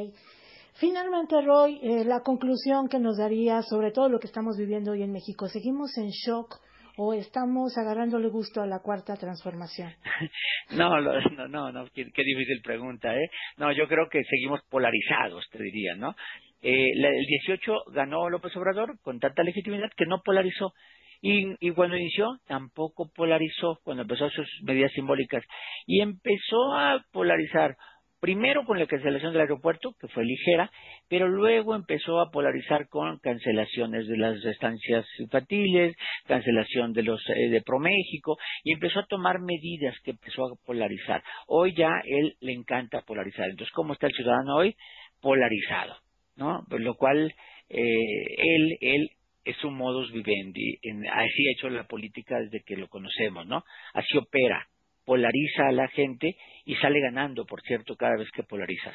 Finalmente, 0.75 1.41
Roy, 1.41 1.79
eh, 1.81 2.05
la 2.05 2.21
conclusión 2.21 2.87
que 2.87 2.99
nos 2.99 3.17
daría 3.17 3.61
sobre 3.63 3.91
todo 3.91 4.09
lo 4.09 4.19
que 4.19 4.27
estamos 4.27 4.57
viviendo 4.57 4.91
hoy 4.91 5.03
en 5.03 5.11
México. 5.11 5.47
¿Seguimos 5.47 5.97
en 5.97 6.09
shock 6.09 6.61
o 6.97 7.13
estamos 7.13 7.77
agarrándole 7.77 8.29
gusto 8.29 8.61
a 8.61 8.67
la 8.67 8.79
cuarta 8.79 9.15
transformación? 9.15 9.91
no, 10.77 11.01
no, 11.01 11.47
no, 11.47 11.71
no 11.71 11.85
qué, 11.93 12.03
difícil 12.03 12.61
pregunta, 12.63 13.15
¿eh? 13.15 13.29
No, 13.57 13.71
yo 13.71 13.87
creo 13.87 14.07
que 14.09 14.23
seguimos 14.23 14.61
polarizados, 14.69 15.45
te 15.51 15.61
diría, 15.61 15.95
¿no? 15.95 16.15
Eh, 16.69 16.91
el 16.95 17.25
18 17.25 17.83
ganó 17.93 18.29
López 18.29 18.53
Obrador 18.57 18.99
con 19.01 19.21
tanta 19.21 19.41
legitimidad 19.41 19.89
que 19.95 20.05
no 20.05 20.21
polarizó. 20.21 20.73
Y, 21.21 21.55
y, 21.65 21.71
cuando 21.71 21.95
inició, 21.95 22.39
tampoco 22.45 23.09
polarizó, 23.15 23.79
cuando 23.85 24.03
empezó 24.03 24.29
sus 24.29 24.49
medidas 24.63 24.91
simbólicas. 24.91 25.45
Y 25.85 26.01
empezó 26.01 26.73
a 26.73 27.05
polarizar, 27.13 27.77
primero 28.19 28.65
con 28.65 28.79
la 28.79 28.85
cancelación 28.85 29.31
del 29.31 29.43
aeropuerto, 29.43 29.93
que 29.97 30.09
fue 30.09 30.25
ligera, 30.25 30.69
pero 31.07 31.29
luego 31.29 31.73
empezó 31.73 32.19
a 32.19 32.31
polarizar 32.31 32.89
con 32.89 33.17
cancelaciones 33.19 34.05
de 34.05 34.17
las 34.17 34.43
estancias 34.43 35.05
infantiles, 35.19 35.95
cancelación 36.25 36.91
de 36.91 37.03
los 37.03 37.21
eh, 37.29 37.47
de 37.49 37.61
ProMéxico, 37.61 38.35
y 38.65 38.73
empezó 38.73 38.99
a 38.99 39.07
tomar 39.07 39.39
medidas 39.39 39.95
que 40.03 40.11
empezó 40.11 40.43
a 40.43 40.55
polarizar. 40.65 41.23
Hoy 41.47 41.73
ya 41.75 41.91
él 42.03 42.35
le 42.41 42.51
encanta 42.51 43.03
polarizar. 43.03 43.49
Entonces, 43.49 43.73
¿cómo 43.73 43.93
está 43.93 44.07
el 44.07 44.13
ciudadano 44.13 44.57
hoy? 44.57 44.75
Polarizado, 45.21 45.95
¿no? 46.37 46.65
Pues 46.69 46.81
lo 46.81 46.95
cual 46.95 47.33
eh, 47.69 48.35
él, 48.37 48.77
él 48.81 49.09
es 49.43 49.63
un 49.63 49.75
modus 49.75 50.11
vivendi, 50.11 50.77
así 51.11 51.47
ha 51.47 51.51
hecho 51.57 51.69
la 51.69 51.85
política 51.85 52.37
desde 52.39 52.63
que 52.63 52.75
lo 52.75 52.87
conocemos, 52.87 53.45
¿no? 53.47 53.63
Así 53.93 54.17
opera, 54.17 54.67
polariza 55.05 55.67
a 55.67 55.71
la 55.71 55.87
gente 55.87 56.35
y 56.65 56.75
sale 56.75 56.99
ganando, 56.99 57.45
por 57.45 57.61
cierto, 57.61 57.95
cada 57.95 58.17
vez 58.17 58.27
que 58.33 58.43
polariza. 58.43 58.93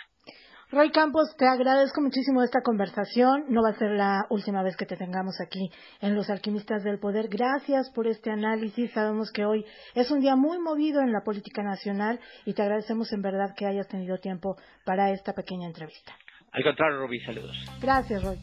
Roy 0.70 0.90
Campos, 0.90 1.34
te 1.36 1.46
agradezco 1.46 2.00
muchísimo 2.00 2.42
esta 2.42 2.62
conversación. 2.62 3.44
No 3.50 3.62
va 3.62 3.70
a 3.70 3.78
ser 3.78 3.90
la 3.90 4.24
última 4.30 4.62
vez 4.62 4.74
que 4.74 4.86
te 4.86 4.96
tengamos 4.96 5.34
aquí 5.38 5.70
en 6.00 6.14
Los 6.14 6.30
Alquimistas 6.30 6.82
del 6.82 6.98
Poder. 6.98 7.28
Gracias 7.28 7.90
por 7.94 8.06
este 8.06 8.30
análisis. 8.30 8.90
Sabemos 8.92 9.30
que 9.32 9.44
hoy 9.44 9.66
es 9.94 10.10
un 10.10 10.20
día 10.20 10.34
muy 10.34 10.58
movido 10.58 11.02
en 11.02 11.12
la 11.12 11.20
política 11.24 11.62
nacional 11.62 12.20
y 12.46 12.54
te 12.54 12.62
agradecemos 12.62 13.12
en 13.12 13.20
verdad 13.20 13.54
que 13.54 13.66
hayas 13.66 13.86
tenido 13.86 14.16
tiempo 14.16 14.56
para 14.86 15.10
esta 15.10 15.34
pequeña 15.34 15.66
entrevista. 15.66 16.14
Al 16.52 16.62
contrario, 16.64 16.98
Rubí, 16.98 17.18
saludos. 17.20 17.56
Gracias, 17.80 18.22
Roy. 18.22 18.36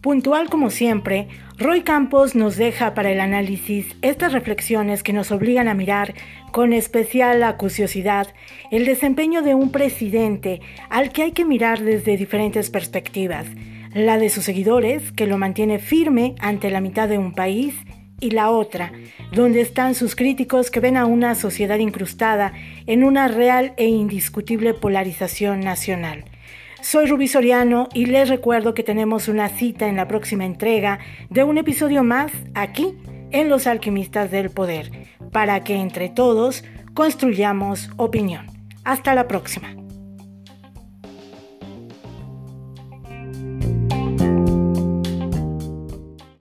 Puntual 0.00 0.50
como 0.50 0.70
siempre, 0.70 1.28
Roy 1.56 1.80
Campos 1.80 2.34
nos 2.34 2.56
deja 2.56 2.94
para 2.94 3.10
el 3.10 3.20
análisis 3.20 3.96
estas 4.02 4.32
reflexiones 4.32 5.02
que 5.02 5.14
nos 5.14 5.32
obligan 5.32 5.66
a 5.66 5.74
mirar 5.74 6.14
con 6.52 6.72
especial 6.72 7.42
acuciosidad 7.42 8.28
el 8.70 8.84
desempeño 8.84 9.40
de 9.42 9.54
un 9.54 9.72
presidente 9.72 10.60
al 10.90 11.10
que 11.10 11.22
hay 11.22 11.32
que 11.32 11.46
mirar 11.46 11.80
desde 11.80 12.18
diferentes 12.18 12.70
perspectivas, 12.70 13.46
la 13.94 14.18
de 14.18 14.28
sus 14.28 14.44
seguidores, 14.44 15.10
que 15.10 15.26
lo 15.26 15.38
mantiene 15.38 15.78
firme 15.78 16.34
ante 16.38 16.70
la 16.70 16.82
mitad 16.82 17.08
de 17.08 17.18
un 17.18 17.32
país, 17.32 17.74
y 18.24 18.30
la 18.30 18.50
otra, 18.50 18.90
donde 19.32 19.60
están 19.60 19.94
sus 19.94 20.16
críticos 20.16 20.70
que 20.70 20.80
ven 20.80 20.96
a 20.96 21.04
una 21.04 21.34
sociedad 21.34 21.78
incrustada 21.78 22.54
en 22.86 23.04
una 23.04 23.28
real 23.28 23.74
e 23.76 23.86
indiscutible 23.86 24.72
polarización 24.72 25.60
nacional. 25.60 26.24
Soy 26.80 27.06
Rubí 27.06 27.28
Soriano 27.28 27.88
y 27.92 28.06
les 28.06 28.30
recuerdo 28.30 28.72
que 28.72 28.82
tenemos 28.82 29.28
una 29.28 29.50
cita 29.50 29.88
en 29.88 29.96
la 29.96 30.08
próxima 30.08 30.46
entrega 30.46 31.00
de 31.28 31.44
un 31.44 31.58
episodio 31.58 32.02
más 32.02 32.32
aquí 32.54 32.94
en 33.30 33.50
Los 33.50 33.66
Alquimistas 33.66 34.30
del 34.30 34.50
Poder, 34.50 34.90
para 35.30 35.62
que 35.62 35.76
entre 35.76 36.08
todos 36.08 36.64
construyamos 36.94 37.90
opinión. 37.98 38.46
Hasta 38.84 39.14
la 39.14 39.28
próxima. 39.28 39.83